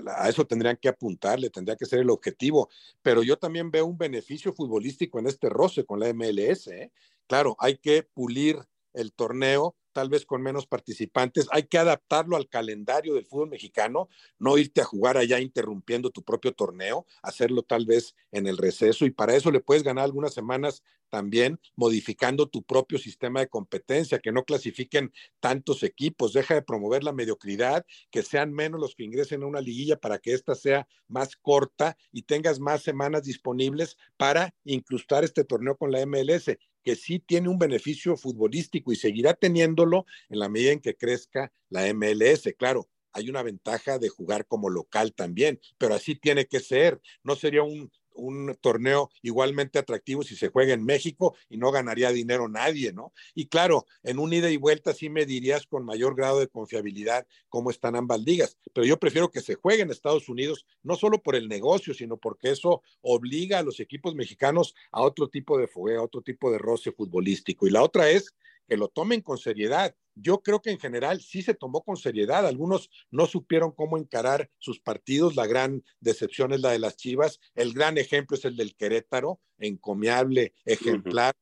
a 0.07 0.29
eso 0.29 0.47
tendrían 0.47 0.77
que 0.77 0.89
apuntarle, 0.89 1.51
tendría 1.51 1.77
que 1.77 1.87
ser 1.87 2.01
el 2.01 2.11
objetivo. 2.11 2.69
Pero 3.03 3.23
yo 3.23 3.39
también 3.39 3.71
veo 3.71 3.87
un 3.87 3.99
beneficio 3.99 4.53
futbolístico 4.53 5.19
en 5.19 5.27
este 5.27 5.49
roce 5.49 5.85
con 5.85 6.01
la 6.01 6.13
MLS. 6.13 6.69
¿eh? 6.69 6.93
Claro, 7.27 7.57
hay 7.59 7.79
que 7.79 8.03
pulir 8.03 8.59
el 8.93 9.13
torneo 9.13 9.77
tal 9.93 10.09
vez 10.09 10.27
con 10.27 10.43
menos 10.43 10.67
participantes. 10.67 11.47
Hay 11.51 11.65
que 11.65 11.79
adaptarlo 11.79 12.37
al 12.37 12.49
calendario 12.49 13.15
del 13.15 13.27
fútbol 13.27 13.51
mexicano, 13.51 14.09
no 14.39 14.59
irte 14.59 14.81
a 14.81 14.85
jugar 14.85 15.17
allá 15.17 15.41
interrumpiendo 15.41 16.11
tu 16.11 16.23
propio 16.23 16.53
torneo, 16.53 17.07
hacerlo 17.23 17.63
tal 17.63 17.87
vez 17.87 18.15
en 18.33 18.47
el 18.47 18.57
receso 18.59 19.07
y 19.07 19.11
para 19.11 19.35
eso 19.35 19.51
le 19.51 19.61
puedes 19.61 19.83
ganar 19.83 20.05
algunas 20.05 20.35
semanas 20.35 20.83
también 21.11 21.61
modificando 21.77 22.49
tu 22.49 22.63
propio 22.63 22.99
sistema 22.99 23.41
de 23.41 23.49
competencia, 23.49 24.21
que 24.21 24.33
no 24.33 24.45
clasifiquen 24.45 25.13
tantos 25.41 25.83
equipos, 25.83 26.33
deja 26.33 26.55
de 26.55 26.63
promover 26.63 27.05
la 27.05 27.13
mediocridad, 27.13 27.85
que 28.11 28.23
sean 28.23 28.53
menos 28.53 28.81
los 28.81 28.95
que 28.95 29.05
ingresen 29.05 29.43
a 29.43 29.47
una 29.47 29.61
liguilla 29.61 29.97
para 29.99 30.19
que 30.19 30.33
ésta 30.33 30.55
sea 30.55 30.87
más 31.09 31.37
corta 31.37 31.97
y 32.13 32.23
tengas 32.23 32.61
más 32.61 32.83
semanas 32.83 33.25
disponibles 33.25 33.97
para 34.17 34.55
incrustar 34.65 35.25
este 35.25 35.45
torneo 35.45 35.77
con 35.77 35.91
la 35.91 36.05
MLS 36.07 36.57
que 36.83 36.97
sí 36.97 37.19
tiene 37.19 37.49
un 37.49 37.59
beneficio 37.59 38.17
futbolístico 38.17 38.93
y 38.93 38.97
seguirá 38.97 39.35
teniéndolo 39.35 40.07
en 40.29 40.39
la 40.39 40.49
medida 40.49 40.73
en 40.73 40.81
que 40.81 40.97
crezca 40.97 41.53
la 41.69 41.93
MLS. 41.93 42.55
Claro, 42.59 42.89
hay 43.13 43.29
una 43.29 43.43
ventaja 43.43 43.99
de 43.99 44.09
jugar 44.09 44.47
como 44.47 44.71
local 44.71 45.13
también, 45.15 45.61
pero 45.79 45.95
así 45.95 46.15
tiene 46.15 46.47
que 46.47 46.61
ser. 46.61 47.01
No 47.23 47.37
sería 47.37 47.63
un, 47.63 47.91
un 48.15 48.57
torneo 48.61 49.11
igualmente 49.23 49.79
atractivo 49.79 50.23
si 50.23 50.37
se 50.37 50.49
juega 50.49 50.75
en 50.75 50.85
México 50.85 51.37
y 51.49 51.57
no 51.57 51.71
ganaría 51.71 52.11
dinero 52.11 52.49
nadie, 52.49 52.93
¿no? 52.93 53.13
Y 53.35 53.47
claro, 53.47 53.87
en 54.03 54.19
un 54.19 54.33
ida 54.33 54.51
y 54.51 54.57
vuelta 54.57 54.93
sí 54.93 55.09
me 55.09 55.27
dirías 55.27 55.67
con 55.67 55.85
mayor 55.85 56.15
grado 56.15 56.41
de 56.41 56.49
confiabilidad 56.49 57.27
cómo 57.49 57.71
están 57.71 57.97
ambas 57.97 58.21
ligas, 58.21 58.59
pero 58.73 58.87
yo 58.87 58.99
prefiero 58.99 59.31
que 59.31 59.41
se 59.41 59.55
juegue 59.55 59.83
en 59.83 59.91
Estados 59.91 60.29
Unidos, 60.29 60.67
no 60.83 60.97
solo 60.97 61.23
por 61.23 61.37
el 61.37 61.49
negocio, 61.49 61.95
sino 61.95 62.17
porque 62.17 62.51
eso 62.51 62.83
obliga 63.01 63.59
a 63.59 63.63
los 63.63 63.81
equipos 63.81 64.15
mexicanos 64.15 64.75
a 64.91 65.03
otro 65.03 65.29
tipo 65.29 65.59
de 65.59 65.67
fuego, 65.67 66.01
a 66.01 66.05
otro 66.05 66.23
tipo 66.23 66.51
de 66.51 66.59
roce 66.59 66.93
futbolístico. 66.93 67.67
Y 67.67 67.71
la 67.71 67.83
otra 67.83 68.11
es 68.11 68.35
que 68.69 68.77
lo 68.77 68.89
tomen 68.89 69.21
con 69.21 69.37
seriedad. 69.37 69.95
Yo 70.21 70.43
creo 70.43 70.61
que 70.61 70.71
en 70.71 70.79
general 70.79 71.21
sí 71.21 71.43
se 71.43 71.55
tomó 71.55 71.83
con 71.83 71.97
seriedad. 71.97 72.47
Algunos 72.47 72.91
no 73.11 73.27
supieron 73.27 73.73
cómo 73.73 73.99
encarar 73.99 74.51
sus 74.59 74.81
partidos. 74.81 75.37
La 75.37 75.47
gran 75.47 75.85
decepción 76.01 76.53
es 76.53 76.61
la 76.61 76.71
de 76.71 76.79
las 76.79 76.97
Chivas. 76.97 77.41
El 77.55 77.73
gran 77.73 77.99
ejemplo 77.99 78.37
es 78.37 78.45
el 78.45 78.57
del 78.57 78.77
Querétaro, 78.77 79.41
encomiable, 79.59 80.55
ejemplar. 80.65 81.35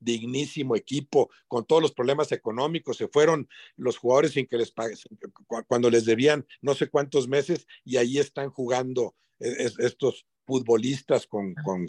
dignísimo 0.00 0.74
equipo 0.74 1.30
con 1.46 1.64
todos 1.64 1.80
los 1.80 1.92
problemas 1.92 2.32
económicos 2.32 2.96
se 2.96 3.06
fueron 3.06 3.48
los 3.76 3.96
jugadores 3.96 4.32
sin 4.32 4.48
que 4.48 4.56
les 4.56 4.74
cuando 5.68 5.88
les 5.88 6.04
debían 6.04 6.44
no 6.60 6.74
sé 6.74 6.88
cuántos 6.88 7.28
meses 7.28 7.68
y 7.84 7.96
ahí 7.96 8.18
están 8.18 8.50
jugando 8.50 9.14
e, 9.38 9.70
estos 9.78 10.26
futbolistas 10.46 11.28
con, 11.28 11.54
con 11.64 11.86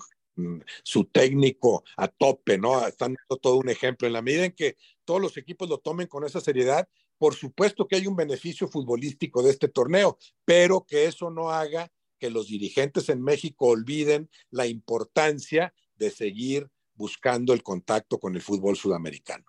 su 0.84 1.06
técnico 1.06 1.84
a 1.98 2.08
tope, 2.08 2.58
¿no? 2.58 2.86
Están 2.88 3.16
dando 3.16 3.40
todo 3.40 3.58
un 3.58 3.70
ejemplo. 3.70 4.08
En 4.08 4.14
la 4.14 4.22
medida 4.22 4.46
en 4.46 4.54
que 4.54 4.78
todos 5.06 5.22
los 5.22 5.38
equipos 5.38 5.70
lo 5.70 5.80
tomen 5.80 6.08
con 6.08 6.24
esa 6.26 6.42
seriedad, 6.42 6.88
por 7.18 7.36
supuesto 7.36 7.88
que 7.88 7.96
hay 7.96 8.08
un 8.08 8.16
beneficio 8.16 8.68
futbolístico 8.68 9.44
de 9.44 9.52
este 9.52 9.68
torneo, 9.68 10.18
pero 10.46 10.86
que 10.86 11.06
eso 11.06 11.30
no 11.30 11.52
haga 11.52 11.92
que 12.20 12.30
los 12.30 12.48
dirigentes 12.48 13.10
en 13.10 13.22
México 13.22 13.68
olviden 13.68 14.30
la 14.50 14.66
importancia 14.66 15.74
de 15.96 16.10
seguir 16.10 16.70
buscando 16.96 17.54
el 17.54 17.64
contacto 17.64 18.20
con 18.20 18.36
el 18.36 18.42
fútbol 18.42 18.76
sudamericano. 18.76 19.46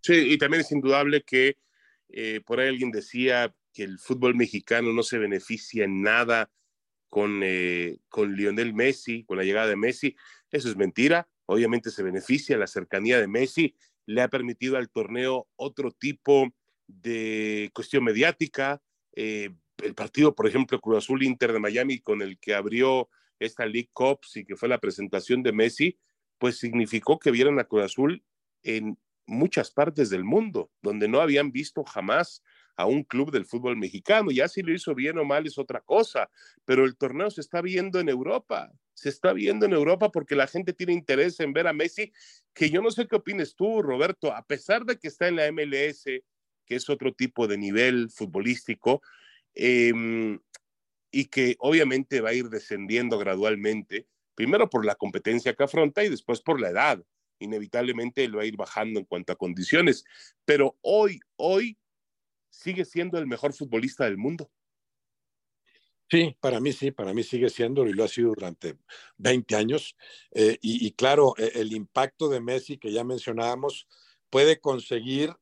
Sí, 0.00 0.32
y 0.32 0.38
también 0.38 0.62
es 0.62 0.72
indudable 0.72 1.22
que 1.22 1.58
eh, 2.08 2.40
por 2.44 2.60
ahí 2.60 2.68
alguien 2.68 2.90
decía 2.90 3.54
que 3.72 3.82
el 3.82 3.98
fútbol 3.98 4.34
mexicano 4.34 4.92
no 4.92 5.02
se 5.02 5.18
beneficia 5.18 5.84
en 5.84 6.02
nada 6.02 6.50
con, 7.08 7.40
eh, 7.42 7.98
con 8.08 8.34
Lionel 8.34 8.74
Messi, 8.74 9.24
con 9.24 9.36
la 9.36 9.44
llegada 9.44 9.68
de 9.68 9.76
Messi. 9.76 10.16
Eso 10.50 10.68
es 10.68 10.76
mentira. 10.76 11.28
Obviamente 11.46 11.90
se 11.90 12.02
beneficia 12.02 12.56
la 12.56 12.66
cercanía 12.66 13.20
de 13.20 13.28
Messi, 13.28 13.76
le 14.06 14.22
ha 14.22 14.28
permitido 14.28 14.76
al 14.76 14.90
torneo 14.90 15.48
otro 15.56 15.92
tipo 15.92 16.52
de 16.86 17.70
cuestión 17.72 18.04
mediática. 18.04 18.82
Eh, 19.14 19.50
el 19.82 19.94
partido, 19.94 20.34
por 20.34 20.46
ejemplo, 20.46 20.80
Cruz 20.80 20.98
Azul 20.98 21.22
Inter 21.22 21.52
de 21.52 21.60
Miami, 21.60 22.00
con 22.00 22.22
el 22.22 22.38
que 22.38 22.54
abrió 22.54 23.08
esta 23.38 23.66
League 23.66 23.90
Cup 23.92 24.20
y 24.34 24.44
que 24.44 24.56
fue 24.56 24.68
la 24.68 24.78
presentación 24.78 25.42
de 25.42 25.52
Messi, 25.52 25.98
pues 26.38 26.58
significó 26.58 27.18
que 27.18 27.30
vieran 27.30 27.58
a 27.58 27.64
Cruz 27.64 27.84
Azul 27.84 28.24
en 28.62 28.98
muchas 29.26 29.70
partes 29.70 30.10
del 30.10 30.24
mundo, 30.24 30.70
donde 30.82 31.08
no 31.08 31.20
habían 31.20 31.52
visto 31.52 31.84
jamás 31.84 32.42
a 32.76 32.86
un 32.86 33.02
club 33.02 33.30
del 33.32 33.46
fútbol 33.46 33.76
mexicano. 33.76 34.30
Ya 34.30 34.48
si 34.48 34.62
lo 34.62 34.72
hizo 34.72 34.94
bien 34.94 35.18
o 35.18 35.24
mal 35.24 35.46
es 35.46 35.58
otra 35.58 35.80
cosa, 35.80 36.30
pero 36.64 36.84
el 36.84 36.96
torneo 36.96 37.30
se 37.30 37.40
está 37.40 37.62
viendo 37.62 37.98
en 37.98 38.08
Europa. 38.08 38.70
Se 38.94 39.08
está 39.08 39.32
viendo 39.32 39.66
en 39.66 39.72
Europa 39.72 40.10
porque 40.10 40.36
la 40.36 40.46
gente 40.46 40.72
tiene 40.72 40.92
interés 40.92 41.40
en 41.40 41.52
ver 41.52 41.66
a 41.66 41.72
Messi, 41.72 42.12
que 42.54 42.70
yo 42.70 42.82
no 42.82 42.90
sé 42.90 43.06
qué 43.06 43.16
opines 43.16 43.54
tú, 43.54 43.82
Roberto, 43.82 44.32
a 44.32 44.44
pesar 44.44 44.84
de 44.84 44.98
que 44.98 45.08
está 45.08 45.28
en 45.28 45.36
la 45.36 45.50
MLS, 45.52 46.04
que 46.66 46.74
es 46.74 46.88
otro 46.88 47.12
tipo 47.12 47.46
de 47.46 47.58
nivel 47.58 48.10
futbolístico, 48.10 49.02
em, 49.54 50.38
y 51.10 51.26
que 51.26 51.56
obviamente 51.60 52.20
va 52.20 52.30
a 52.30 52.34
ir 52.34 52.48
descendiendo 52.48 53.18
gradualmente, 53.18 54.06
primero 54.34 54.68
por 54.68 54.84
la 54.84 54.96
competencia 54.96 55.54
que 55.54 55.64
afronta 55.64 56.04
y 56.04 56.10
después 56.10 56.42
por 56.42 56.60
la 56.60 56.70
edad. 56.70 57.02
Inevitablemente 57.38 58.28
lo 58.28 58.38
va 58.38 58.44
a 58.44 58.46
ir 58.46 58.56
bajando 58.56 59.00
en 59.00 59.06
cuanto 59.06 59.32
a 59.32 59.36
condiciones, 59.36 60.04
pero 60.44 60.76
hoy, 60.82 61.20
hoy 61.36 61.78
sigue 62.56 62.84
siendo 62.84 63.18
el 63.18 63.26
mejor 63.26 63.52
futbolista 63.52 64.04
del 64.04 64.16
mundo. 64.16 64.50
Sí, 66.08 66.36
para 66.40 66.60
mí 66.60 66.72
sí, 66.72 66.92
para 66.92 67.12
mí 67.12 67.24
sigue 67.24 67.50
siendo 67.50 67.84
y 67.86 67.92
lo 67.92 68.04
ha 68.04 68.08
sido 68.08 68.28
durante 68.28 68.78
20 69.16 69.56
años. 69.56 69.96
Eh, 70.30 70.56
y, 70.62 70.92
claro, 70.92 71.34
e, 71.36 71.60
el 71.60 71.72
impacto 71.72 72.28
de 72.28 72.40
Messi 72.40 72.78
que 72.78 72.92
ya 72.92 73.02
mencionábamos 73.02 73.88
puede 74.30 74.60
conseguir 74.60 75.34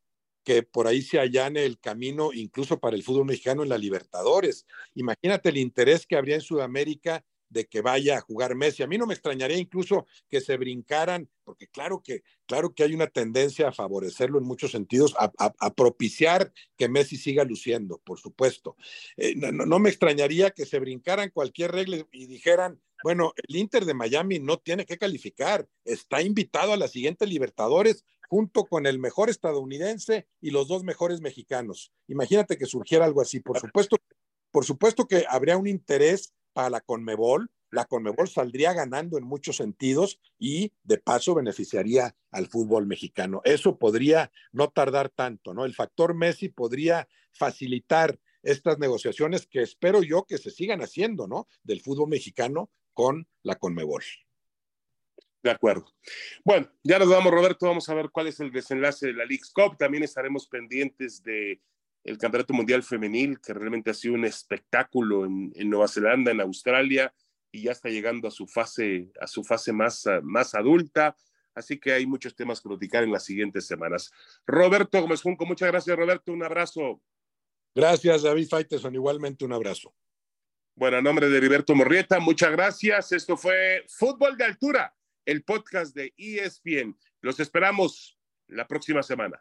que 0.42 0.62
por 0.62 0.86
ahí 0.86 1.02
se 1.02 1.18
allane 1.18 1.64
el 1.64 1.78
camino 1.78 2.32
incluso 2.32 2.78
para 2.78 2.96
el 2.96 3.02
fútbol 3.02 3.26
mexicano 3.26 3.62
en 3.62 3.68
la 3.68 3.78
Libertadores. 3.78 4.66
Imagínate 4.94 5.50
el 5.50 5.58
interés 5.58 6.06
que 6.06 6.16
habría 6.16 6.36
en 6.36 6.40
Sudamérica 6.40 7.24
de 7.54 7.66
que 7.66 7.80
vaya 7.80 8.18
a 8.18 8.20
jugar 8.20 8.54
Messi. 8.54 8.82
A 8.82 8.86
mí 8.86 8.98
no 8.98 9.06
me 9.06 9.14
extrañaría 9.14 9.56
incluso 9.56 10.06
que 10.28 10.40
se 10.40 10.56
brincaran, 10.58 11.30
porque 11.44 11.68
claro 11.68 12.02
que, 12.02 12.22
claro 12.46 12.74
que 12.74 12.82
hay 12.82 12.94
una 12.94 13.06
tendencia 13.06 13.68
a 13.68 13.72
favorecerlo 13.72 14.38
en 14.38 14.44
muchos 14.44 14.72
sentidos, 14.72 15.14
a, 15.16 15.30
propiciar 15.74 16.52
que 16.76 16.88
Messi 16.88 17.16
siga 17.16 17.44
luciendo, 17.44 17.98
por 18.04 18.18
supuesto. 18.18 18.76
Eh, 19.16 19.34
no, 19.36 19.52
no, 19.52 19.78
me 19.78 19.88
extrañaría 19.88 20.50
que 20.50 20.66
se 20.66 20.80
brincaran 20.80 21.30
cualquier 21.30 21.72
regla 21.72 22.06
y 22.10 22.26
dijeran, 22.26 22.80
bueno, 23.04 23.32
el 23.36 23.56
Inter 23.56 23.84
de 23.84 23.94
Miami 23.94 24.40
no 24.40 24.58
tiene 24.58 24.84
que 24.84 24.98
calificar, 24.98 25.68
está 25.84 26.22
invitado 26.22 26.72
a 26.72 26.76
la 26.76 26.88
siguiente 26.88 27.26
Libertadores 27.26 28.04
junto 28.28 28.64
con 28.64 28.86
el 28.86 28.98
mejor 28.98 29.30
estadounidense 29.30 30.26
y 30.40 30.50
los 30.50 30.66
dos 30.66 30.82
mejores 30.82 31.20
mexicanos. 31.20 31.92
Imagínate 32.08 32.58
que 32.58 32.66
surgiera 32.66 33.04
algo 33.04 33.20
así. 33.20 33.38
Por 33.40 33.60
supuesto, 33.60 33.96
por 34.50 34.64
supuesto 34.64 35.06
que 35.06 35.24
habría 35.28 35.56
un 35.56 35.66
interés 35.66 36.32
para 36.54 36.70
la 36.70 36.80
Conmebol. 36.80 37.50
La 37.70 37.84
Conmebol 37.84 38.28
saldría 38.28 38.72
ganando 38.72 39.18
en 39.18 39.24
muchos 39.24 39.56
sentidos 39.56 40.20
y 40.38 40.72
de 40.84 40.96
paso 40.96 41.34
beneficiaría 41.34 42.16
al 42.30 42.46
fútbol 42.46 42.86
mexicano. 42.86 43.42
Eso 43.44 43.78
podría 43.78 44.32
no 44.52 44.70
tardar 44.70 45.10
tanto, 45.10 45.52
¿no? 45.52 45.64
El 45.64 45.74
factor 45.74 46.14
Messi 46.14 46.48
podría 46.48 47.08
facilitar 47.32 48.18
estas 48.42 48.78
negociaciones 48.78 49.46
que 49.46 49.62
espero 49.62 50.02
yo 50.02 50.24
que 50.24 50.38
se 50.38 50.50
sigan 50.50 50.82
haciendo, 50.82 51.26
¿no? 51.26 51.48
Del 51.62 51.80
fútbol 51.80 52.08
mexicano 52.08 52.70
con 52.92 53.26
la 53.42 53.56
Conmebol. 53.56 54.04
De 55.42 55.50
acuerdo. 55.50 55.92
Bueno, 56.42 56.70
ya 56.82 56.98
nos 56.98 57.10
vamos, 57.10 57.30
Roberto. 57.30 57.66
Vamos 57.66 57.88
a 57.90 57.94
ver 57.94 58.08
cuál 58.10 58.28
es 58.28 58.40
el 58.40 58.50
desenlace 58.50 59.08
de 59.08 59.12
la 59.12 59.26
League's 59.26 59.52
Cup. 59.52 59.76
También 59.76 60.02
estaremos 60.02 60.46
pendientes 60.46 61.22
de 61.22 61.60
el 62.04 62.18
Campeonato 62.18 62.52
Mundial 62.52 62.82
Femenil, 62.82 63.40
que 63.40 63.54
realmente 63.54 63.90
ha 63.90 63.94
sido 63.94 64.14
un 64.14 64.26
espectáculo 64.26 65.24
en, 65.24 65.52
Nueva 65.70 65.88
Zelanda, 65.88 66.30
en 66.30 66.42
Australia, 66.42 67.12
y 67.50 67.62
ya 67.62 67.72
está 67.72 67.88
llegando 67.88 68.28
a 68.28 68.30
su 68.30 68.46
fase, 68.46 69.10
a 69.20 69.26
su 69.26 69.42
fase 69.42 69.72
más, 69.72 70.04
más 70.22 70.54
adulta. 70.54 71.16
Así 71.54 71.78
que 71.78 71.92
hay 71.92 72.04
muchos 72.04 72.34
temas 72.34 72.60
que 72.60 72.68
platicar 72.68 73.04
en 73.04 73.12
las 73.12 73.24
siguientes 73.24 73.66
semanas. 73.66 74.10
Roberto 74.46 75.00
Gómez 75.00 75.22
Junco, 75.22 75.46
muchas 75.46 75.70
gracias, 75.70 75.96
Roberto. 75.96 76.32
Un 76.32 76.42
abrazo. 76.42 77.00
Gracias, 77.74 78.22
David 78.22 78.48
Faiteson. 78.48 78.94
Igualmente 78.94 79.44
un 79.44 79.52
abrazo. 79.52 79.94
Bueno, 80.74 80.96
a 80.96 81.02
nombre 81.02 81.28
de 81.28 81.36
Heriberto 81.36 81.74
Morrieta, 81.74 82.18
muchas 82.18 82.50
gracias. 82.50 83.12
Esto 83.12 83.36
fue 83.36 83.84
Fútbol 83.88 84.36
de 84.36 84.44
Altura, 84.44 84.92
el 85.24 85.44
podcast 85.44 85.94
de 85.94 86.12
ESPN. 86.16 86.98
Los 87.20 87.38
esperamos 87.38 88.18
la 88.48 88.66
próxima 88.66 89.02
semana. 89.04 89.40